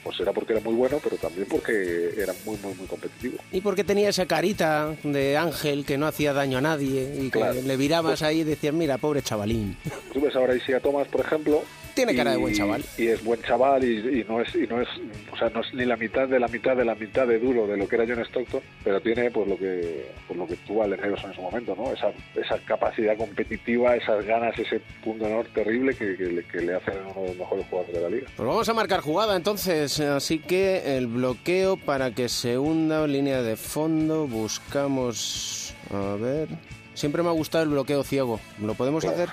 [0.03, 3.37] pues era porque era muy bueno, pero también porque era muy, muy, muy competitivo.
[3.51, 7.39] Y porque tenía esa carita de ángel que no hacía daño a nadie y que
[7.39, 7.61] Claro.
[7.61, 9.77] le virabas ahí y decías, mira, pobre chavalín.
[10.13, 11.63] Tú ves ahora a Thomas, por ejemplo.
[11.95, 12.83] Tiene cara de buen chaval.
[12.97, 14.87] Y es buen chaval y, y no es y no es
[15.31, 17.65] o sea no es ni la mitad de la mitad de la mitad de duro
[17.67, 20.83] de lo que era John Stockton, pero tiene pues lo que pues lo que tuvo
[20.83, 21.91] Allen en su momento, ¿no?
[21.93, 26.59] Esa, esa capacidad competitiva, esas ganas, ese punto de honor terrible que, que le- que
[26.61, 28.27] le hacen uno de los mejores jugadores de la liga.
[28.35, 33.41] Pues vamos a marcar jugada entonces, así que el bloqueo para que se hunda línea
[33.41, 35.73] de fondo, buscamos...
[35.93, 36.47] A ver...
[36.93, 39.17] Siempre me ha gustado el bloqueo ciego, ¿lo podemos Claro.
[39.23, 39.29] hacer?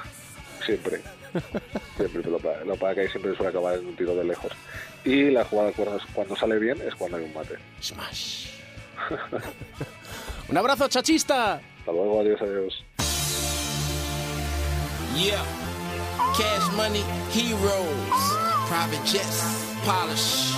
[0.66, 1.00] Siempre.
[1.97, 4.53] Siempre, lo, pa- lo para que siempre suele acabar en un tiro de lejos.
[5.05, 7.57] Y la jugada cuando, cuando sale bien es cuando hay un mate.
[7.80, 8.47] Smash.
[10.49, 11.55] Un abrazo, chachista.
[11.55, 12.85] Hasta luego, adiós, adiós.
[15.16, 15.43] Yeah.
[16.37, 17.03] Cash money,
[17.33, 18.22] heroes,
[18.68, 19.43] private jets,
[19.85, 20.55] polish.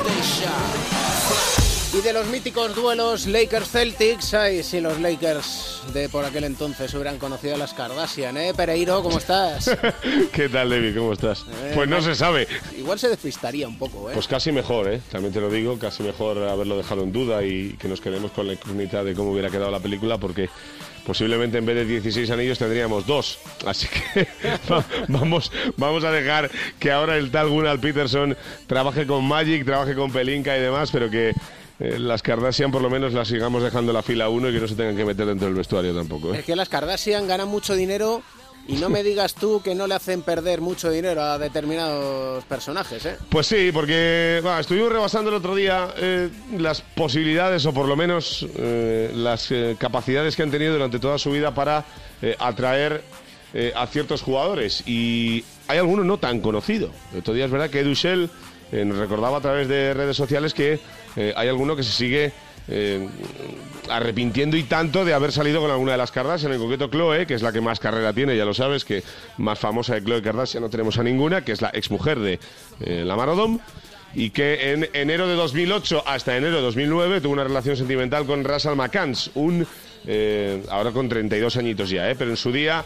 [0.00, 1.59] Stay shy.
[1.92, 7.18] Y de los míticos duelos Lakers-Celtics, ay, si los Lakers de por aquel entonces hubieran
[7.18, 8.54] conocido a las Kardashian, ¿eh?
[8.56, 9.76] Pereiro, ¿cómo estás?
[10.32, 10.96] ¿Qué tal, David?
[10.96, 11.44] ¿Cómo estás?
[11.64, 12.46] Eh, Pues no se sabe.
[12.78, 14.12] Igual se despistaría un poco, ¿eh?
[14.14, 15.00] Pues casi mejor, ¿eh?
[15.10, 18.46] También te lo digo, casi mejor haberlo dejado en duda y que nos quedemos con
[18.46, 20.48] la incógnita de cómo hubiera quedado la película, porque
[21.04, 23.38] posiblemente en vez de 16 anillos tendríamos dos.
[23.66, 24.28] Así que
[24.72, 28.36] va- vamos, vamos a dejar que ahora el tal Gunnar Peterson
[28.68, 31.32] trabaje con Magic, trabaje con Pelinka y demás, pero que
[31.80, 34.68] eh, las Kardashian por lo menos las sigamos dejando la fila uno y que no
[34.68, 36.38] se tengan que meter dentro del vestuario tampoco, ¿eh?
[36.38, 38.22] Es que las Kardashian ganan mucho dinero
[38.68, 43.04] y no me digas tú que no le hacen perder mucho dinero a determinados personajes,
[43.04, 43.16] ¿eh?
[43.28, 48.46] Pues sí, porque estuvimos rebasando el otro día eh, las posibilidades o por lo menos
[48.56, 51.84] eh, las eh, capacidades que han tenido durante toda su vida para
[52.38, 53.02] atraer
[53.74, 56.92] a ciertos jugadores y hay algunos no tan conocidos.
[57.12, 58.30] El otro día es verdad que Dushel
[58.72, 60.78] eh, nos recordaba a través de redes sociales que
[61.16, 62.32] eh, hay alguno que se sigue
[62.72, 63.08] eh,
[63.88, 67.34] arrepintiendo y tanto de haber salido con alguna de las Kardashian, en concreto Chloe, que
[67.34, 69.02] es la que más carrera tiene, ya lo sabes, que
[69.38, 72.38] más famosa de Chloe Kardashian no tenemos a ninguna, que es la exmujer de
[72.80, 73.58] eh, la Marodom,
[74.14, 78.44] y que en enero de 2008 hasta enero de 2009 tuvo una relación sentimental con
[78.44, 79.66] Russell McCanns, un,
[80.68, 82.84] ahora con 32 añitos ya, pero en su día...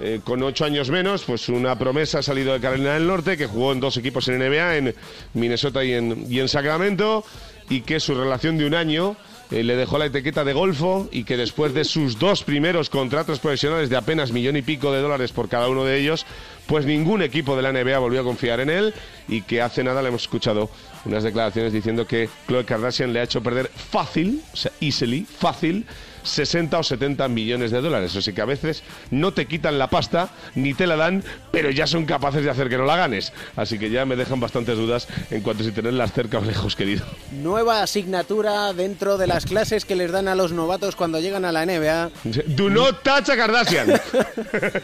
[0.00, 3.46] eh, con ocho años menos, pues una promesa ha salido de Carolina del Norte, que
[3.46, 4.94] jugó en dos equipos en NBA, en
[5.34, 7.24] Minnesota y en, y en Sacramento,
[7.68, 9.16] y que su relación de un año
[9.50, 13.40] eh, le dejó la etiqueta de golfo y que después de sus dos primeros contratos
[13.40, 16.24] profesionales de apenas millón y pico de dólares por cada uno de ellos,
[16.66, 18.94] pues ningún equipo de la NBA volvió a confiar en él
[19.28, 20.70] y que hace nada le hemos escuchado
[21.04, 25.84] unas declaraciones diciendo que Khloe Kardashian le ha hecho perder fácil, o sea, easily, fácil,
[26.22, 28.16] 60 o 70 millones de dólares.
[28.16, 31.86] Así que a veces no te quitan la pasta ni te la dan, pero ya
[31.86, 33.32] son capaces de hacer que no la ganes.
[33.56, 36.76] Así que ya me dejan bastantes dudas en cuanto a si tenerlas cerca o lejos,
[36.76, 37.04] querido.
[37.32, 41.52] Nueva asignatura dentro de las clases que les dan a los novatos cuando llegan a
[41.52, 42.10] la NBA.
[42.46, 43.88] Do not touch a Kardashian.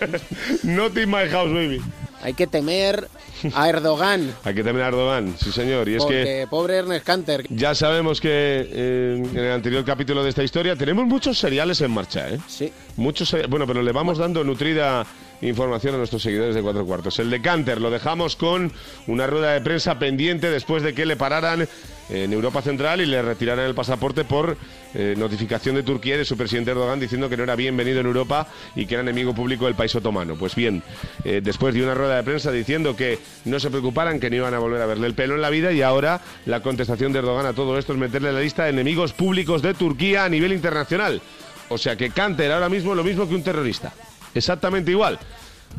[0.64, 1.80] not in my house, baby.
[2.26, 3.06] Hay que temer
[3.54, 5.88] a Erdogan, Hay que temer a Erdogan, sí señor.
[5.88, 7.46] Y es que pobre Ernest Canter.
[7.50, 8.28] ya sabemos que
[8.68, 12.40] eh, en el anterior capítulo de esta historia tenemos muchos seriales en marcha, ¿eh?
[12.48, 12.72] Sí.
[12.96, 15.06] Muchos, bueno, pero le vamos dando nutrida
[15.42, 17.18] información a nuestros seguidores de Cuatro Cuartos.
[17.18, 18.72] El de Canter lo dejamos con
[19.06, 21.68] una rueda de prensa pendiente después de que le pararan
[22.08, 24.56] en Europa Central y le retiraran el pasaporte por
[24.94, 28.46] eh, notificación de Turquía de su presidente Erdogan diciendo que no era bienvenido en Europa
[28.74, 30.36] y que era enemigo público del país otomano.
[30.36, 30.82] Pues bien,
[31.24, 34.54] eh, después de una rueda de prensa diciendo que no se preocuparan, que no iban
[34.54, 37.46] a volver a verle el pelo en la vida y ahora la contestación de Erdogan
[37.46, 40.52] a todo esto es meterle en la lista de enemigos públicos de Turquía a nivel
[40.52, 41.20] internacional.
[41.68, 43.92] O sea que Canter ahora mismo lo mismo que un terrorista.
[44.36, 45.18] Exactamente igual.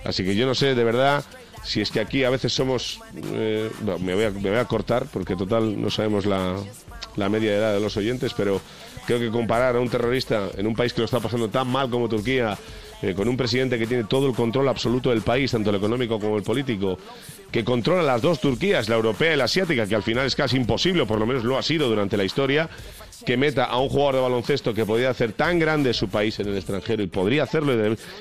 [0.04, 1.24] Así que yo no sé, de verdad,
[1.64, 3.00] si es que aquí a veces somos...
[3.34, 6.56] eh, me, voy a, me voy a cortar porque total no sabemos la,
[7.16, 8.62] la media edad de los oyentes, pero
[9.06, 11.90] creo que comparar a un terrorista en un país que lo está pasando tan mal
[11.90, 12.58] como Turquía,
[13.02, 16.20] eh, con un presidente que tiene todo el control absoluto del país, tanto el económico
[16.20, 16.98] como el político,
[17.52, 20.58] que controla las dos Turquías, la europea y la asiática, que al final es casi
[20.58, 22.70] imposible, o por lo menos lo ha sido durante la historia,
[23.26, 26.48] que meta a un jugador de baloncesto que podía hacer tan grande su país en
[26.48, 27.74] el extranjero y podría hacerlo,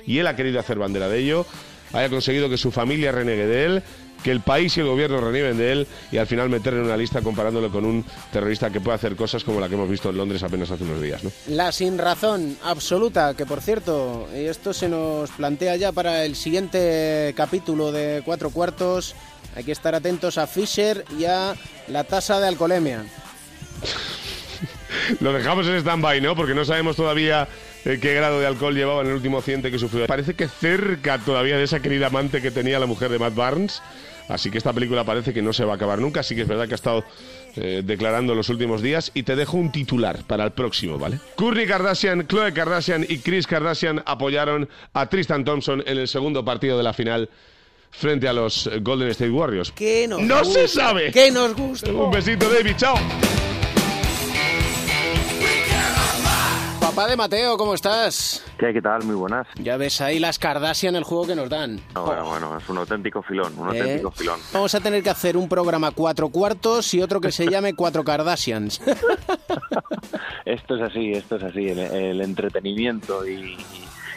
[0.07, 1.47] y él ha querido hacer bandera de ello,
[1.93, 3.83] haya conseguido que su familia renegue de él,
[4.27, 6.97] que el país y el gobierno renieguen de él y al final meterlo en una
[6.97, 10.17] lista comparándolo con un terrorista que puede hacer cosas como la que hemos visto en
[10.17, 11.23] Londres apenas hace unos días.
[11.23, 11.31] ¿no?
[11.47, 17.35] La sin razón absoluta, que por cierto, esto se nos plantea ya para el siguiente
[17.37, 19.15] capítulo de Cuatro Cuartos,
[19.55, 21.55] hay que estar atentos a Fisher y a
[21.87, 23.05] la tasa de alcoholemia.
[25.21, 26.35] Lo dejamos en stand-by, ¿no?
[26.35, 27.47] Porque no sabemos todavía
[27.85, 30.09] eh, qué grado de alcohol llevaba en el último accidente que sufrió.
[30.09, 33.83] Parece que cerca todavía de esa querida amante que tenía la mujer de Matt Barnes.
[34.29, 36.21] Así que esta película parece que no se va a acabar nunca.
[36.21, 37.05] Así que es verdad que ha estado
[37.57, 39.11] eh, declarando en los últimos días.
[39.15, 41.19] Y te dejo un titular para el próximo, ¿vale?
[41.37, 46.77] Kourtney Kardashian, Khloe Kardashian y Chris Kardashian apoyaron a Tristan Thompson en el segundo partido
[46.77, 47.29] de la final
[47.93, 49.73] frente a los Golden State Warriors.
[49.73, 50.61] ¿Qué nos ¡No gusta?
[50.61, 51.13] se sabe!
[51.13, 51.91] ¿Qué nos gusta?
[51.93, 52.75] Un besito, David.
[52.77, 52.97] Chao.
[56.97, 58.43] Papá de Mateo, ¿cómo estás?
[58.59, 59.05] ¿Qué, ¿Qué tal?
[59.05, 59.47] Muy buenas.
[59.57, 61.79] Ya ves ahí las Kardashian, el juego que nos dan.
[61.95, 63.81] No, bueno, bueno, es un auténtico filón, un ¿Eh?
[63.81, 64.41] auténtico filón.
[64.55, 68.03] Vamos a tener que hacer un programa cuatro cuartos y otro que se llame Cuatro
[68.03, 68.81] Kardashians.
[70.47, 73.59] Esto es así, esto es así, el, el entretenimiento y,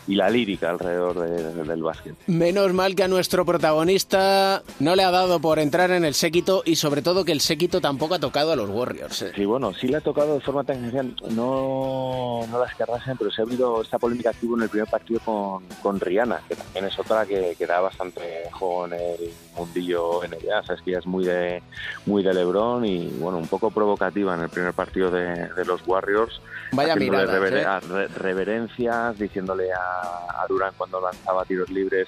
[0.08, 2.16] y la lírica alrededor de- del básquet.
[2.28, 6.64] Menos mal que a nuestro protagonista no le ha dado por entrar en el séquito
[6.66, 9.22] y sobre todo que el séquito tampoco ha tocado a los Warriors.
[9.22, 9.32] eh.
[9.36, 13.42] Sí, bueno, sí le ha tocado de forma tangencial, no, no las Kardashian, pero se
[13.42, 16.86] ha habido esta polémica que hubo en el primer partido con, con Rihanna, que también
[16.86, 18.22] es otra que, que da bastante
[18.52, 21.62] juego en el mundillo NBA, sabes que ella es muy de,
[22.06, 25.86] muy de LeBron y, bueno, un poco provocativa en el primer partido de, de los
[25.88, 26.42] Warriors.
[26.72, 27.66] Vaya miradas, rever- ¿eh?
[27.66, 32.08] a- re- reverencias, diciéndole a, a Durán cuando lanzaba tiros libres,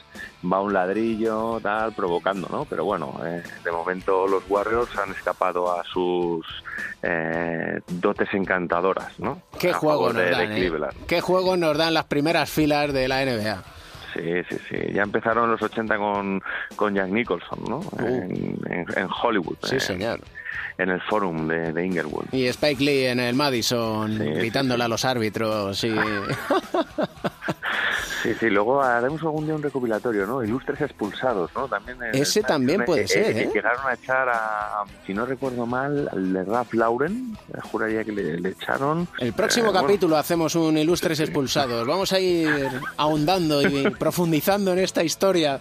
[0.52, 2.66] va un ladrillo, tal, provocando, ¿no?
[2.66, 6.46] Pero bueno, eh, de momento los Warriors han escapado a sus
[7.04, 9.42] eh, dotes encantadoras, ¿no?
[9.60, 10.56] ¿Qué A juego nos de, de dan, eh?
[10.56, 11.06] Cleveland.
[11.08, 13.64] ¿Qué juego nos dan las primeras filas de la NBA?
[14.14, 14.78] Sí, sí, sí.
[14.94, 16.42] Ya empezaron los 80 con,
[16.76, 17.80] con Jack Nicholson, ¿no?
[18.00, 19.58] En, en- en Hollywood.
[19.64, 19.68] Uh.
[19.68, 20.20] Sí, en- señor.
[20.78, 22.26] En el forum de, de Inglewood.
[22.32, 25.84] Y Spike Lee en el Madison gritándole a los árbitros.
[25.84, 25.94] Y...
[28.22, 30.44] Sí, sí, luego haremos algún día un recopilatorio, ¿no?
[30.44, 31.68] Ilustres expulsados, ¿no?
[31.68, 33.50] También Ese también puede ser, ¿eh?
[33.52, 37.36] Llegaron a echar a, si no recuerdo mal, al de Ralph Lauren,
[37.72, 39.08] juraría que le, le echaron.
[39.18, 41.88] El próximo Eh, bueno, capítulo hacemos un Ilustres Expulsados.
[41.88, 45.60] Vamos a ir ahondando y profundizando en esta historia.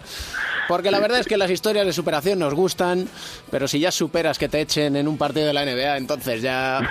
[0.67, 3.07] Porque la verdad es que las historias de superación nos gustan,
[3.49, 6.81] pero si ya superas que te echen en un partido de la NBA, entonces ya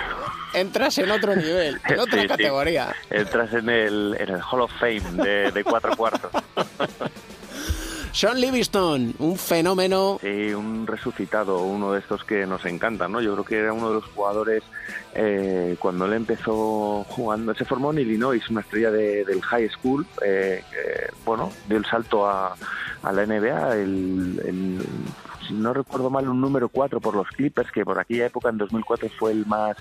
[0.53, 2.27] entras en otro nivel, en otra sí, sí.
[2.27, 2.93] categoría.
[3.09, 6.31] Entras en el, en el Hall of Fame de, de cuatro cuartos.
[8.13, 10.17] Sean Livingston, un fenómeno.
[10.21, 13.21] Sí, un resucitado, uno de estos que nos encantan, ¿no?
[13.21, 14.63] Yo creo que era uno de los jugadores
[15.15, 20.05] eh, cuando él empezó jugando, se formó en Illinois, una estrella de- del high school,
[20.25, 22.55] eh, que, bueno, dio el salto a,
[23.03, 24.85] la NBA, el, el-
[25.51, 29.09] no recuerdo mal, un número 4 por los Clippers, que por aquella época, en 2004,
[29.17, 29.75] fue el más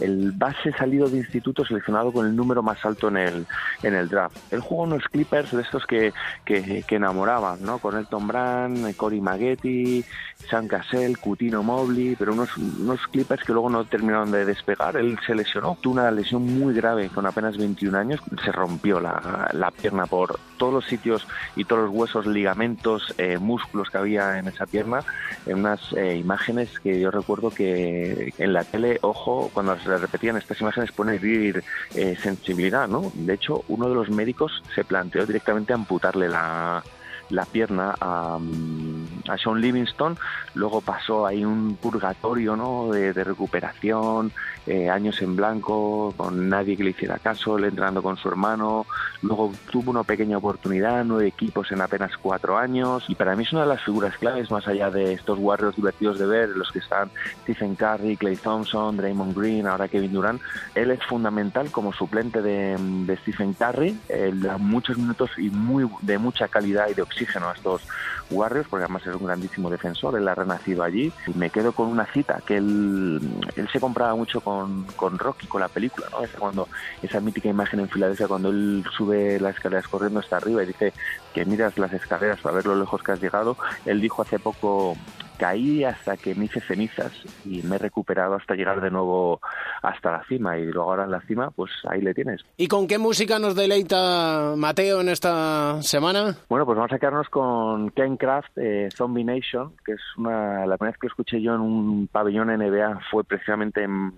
[0.00, 3.46] el base salido de instituto seleccionado con el número más alto en el,
[3.82, 4.36] en el draft.
[4.50, 6.12] Él jugó unos Clippers de estos que,
[6.44, 7.78] que, que enamoraban, ¿no?
[7.78, 10.04] Con Elton Brand, Cory Maggetti,
[10.48, 14.96] Sam Cassell, Cutino Mobley, pero unos, unos Clippers que luego no terminaron de despegar.
[14.96, 19.50] Él se lesionó, tuvo una lesión muy grave con apenas 21 años, se rompió la,
[19.52, 21.26] la pierna por todos los sitios
[21.56, 25.00] y todos los huesos, ligamentos, eh, músculos que había en esa pierna,
[25.46, 30.36] en unas eh, imágenes que yo recuerdo que en la tele, ojo, cuando se repetían
[30.36, 31.62] estas imágenes pone vivir
[31.94, 33.12] eh, sensibilidad, ¿no?
[33.14, 36.82] De hecho, uno de los médicos se planteó directamente amputarle la,
[37.30, 40.18] la pierna a, mm, a Sean Livingston,
[40.54, 42.92] luego pasó ahí un purgatorio ¿no?
[42.92, 44.32] de recuperación,
[44.66, 48.86] eh, años en blanco, con nadie que le hiciera caso, él entrenando con su hermano,
[49.22, 53.52] luego tuvo una pequeña oportunidad, nueve equipos en apenas cuatro años, y para mí es
[53.52, 56.78] una de las figuras claves, más allá de estos Warriors divertidos de ver, los que
[56.78, 57.10] están
[57.42, 60.40] Stephen Curry, Clay Thompson, Draymond Green, ahora Kevin Durant,
[60.74, 65.88] él es fundamental como suplente de, de Stephen Curry, él da muchos minutos y muy
[66.02, 67.82] de mucha calidad y de oxígeno a estos
[68.30, 71.12] Warriors, porque además es un grandísimo defensor, él ha renacido allí.
[71.26, 73.20] Y me quedo con una cita que él,
[73.56, 76.22] él se compraba mucho con, con Rocky, con la película, ¿no?
[76.22, 76.68] Esa, cuando,
[77.02, 80.92] esa mítica imagen en Filadelfia cuando él sube las escaleras corriendo hasta arriba y dice
[81.34, 83.56] que miras las escaleras para ver lo lejos que has llegado.
[83.84, 84.96] Él dijo hace poco
[85.42, 87.12] caí hasta que me hice cenizas
[87.44, 89.40] y me he recuperado hasta llegar de nuevo
[89.82, 92.44] hasta la cima y luego ahora en la cima pues ahí le tienes.
[92.56, 96.36] ¿Y con qué música nos deleita Mateo en esta semana?
[96.48, 100.76] Bueno, pues vamos a quedarnos con Ken Kraft, eh, Zombie Nation, que es una, la
[100.76, 104.12] primera vez que lo escuché yo en un pabellón NBA fue precisamente en,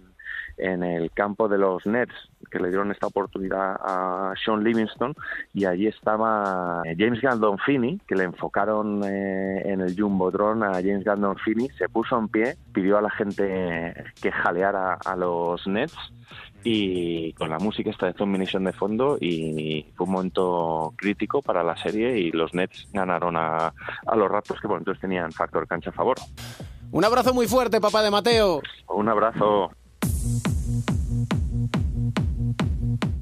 [0.59, 2.15] en el campo de los Nets,
[2.51, 5.15] que le dieron esta oportunidad a Sean Livingston,
[5.53, 11.05] y allí estaba eh, James Gandolfini, que le enfocaron eh, en el Jumbotron a James
[11.05, 15.97] Gandolfini, se puso en pie, pidió a la gente que jaleara a los Nets,
[16.65, 21.63] y con la música esta de Nation de fondo y fue un momento crítico para
[21.63, 23.73] la serie y los Nets ganaron a,
[24.07, 26.17] a los Raptors que por entonces tenían factor cancha a favor.
[26.91, 28.63] Un abrazo muy fuerte, papá de Mateo.
[28.89, 29.71] Un abrazo.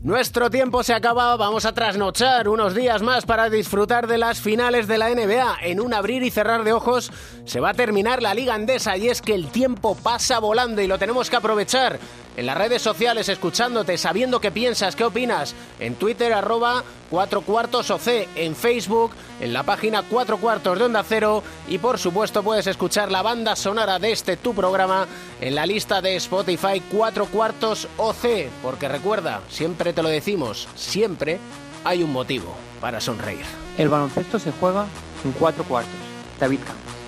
[0.02, 4.88] Nuestro tiempo se acaba, vamos a trasnochar unos días más para disfrutar de las finales
[4.88, 5.58] de la NBA.
[5.62, 7.12] En un abrir y cerrar de ojos
[7.44, 10.88] se va a terminar la liga andesa y es que el tiempo pasa volando y
[10.88, 12.00] lo tenemos que aprovechar.
[12.36, 15.54] En las redes sociales, escuchándote, sabiendo qué piensas, qué opinas.
[15.78, 18.26] En Twitter, arroba 4 cuartos OC.
[18.36, 21.42] En Facebook, en la página 4 cuartos de Onda Cero.
[21.68, 25.06] Y por supuesto puedes escuchar la banda sonora de este tu programa
[25.42, 28.48] en la lista de Spotify 4 cuartos OC.
[28.62, 31.38] Porque recuerda, siempre te lo decimos, siempre
[31.84, 33.44] hay un motivo para sonreír.
[33.78, 34.86] El baloncesto se juega
[35.24, 35.92] en cuatro cuartos.
[36.38, 37.01] David Campos.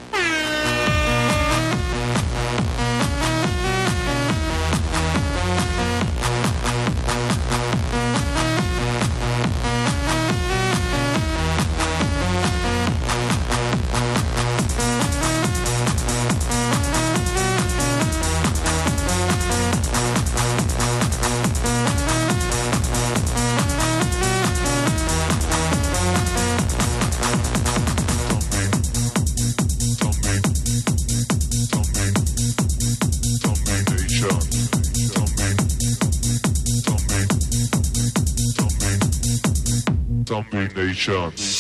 [40.95, 41.53] chance.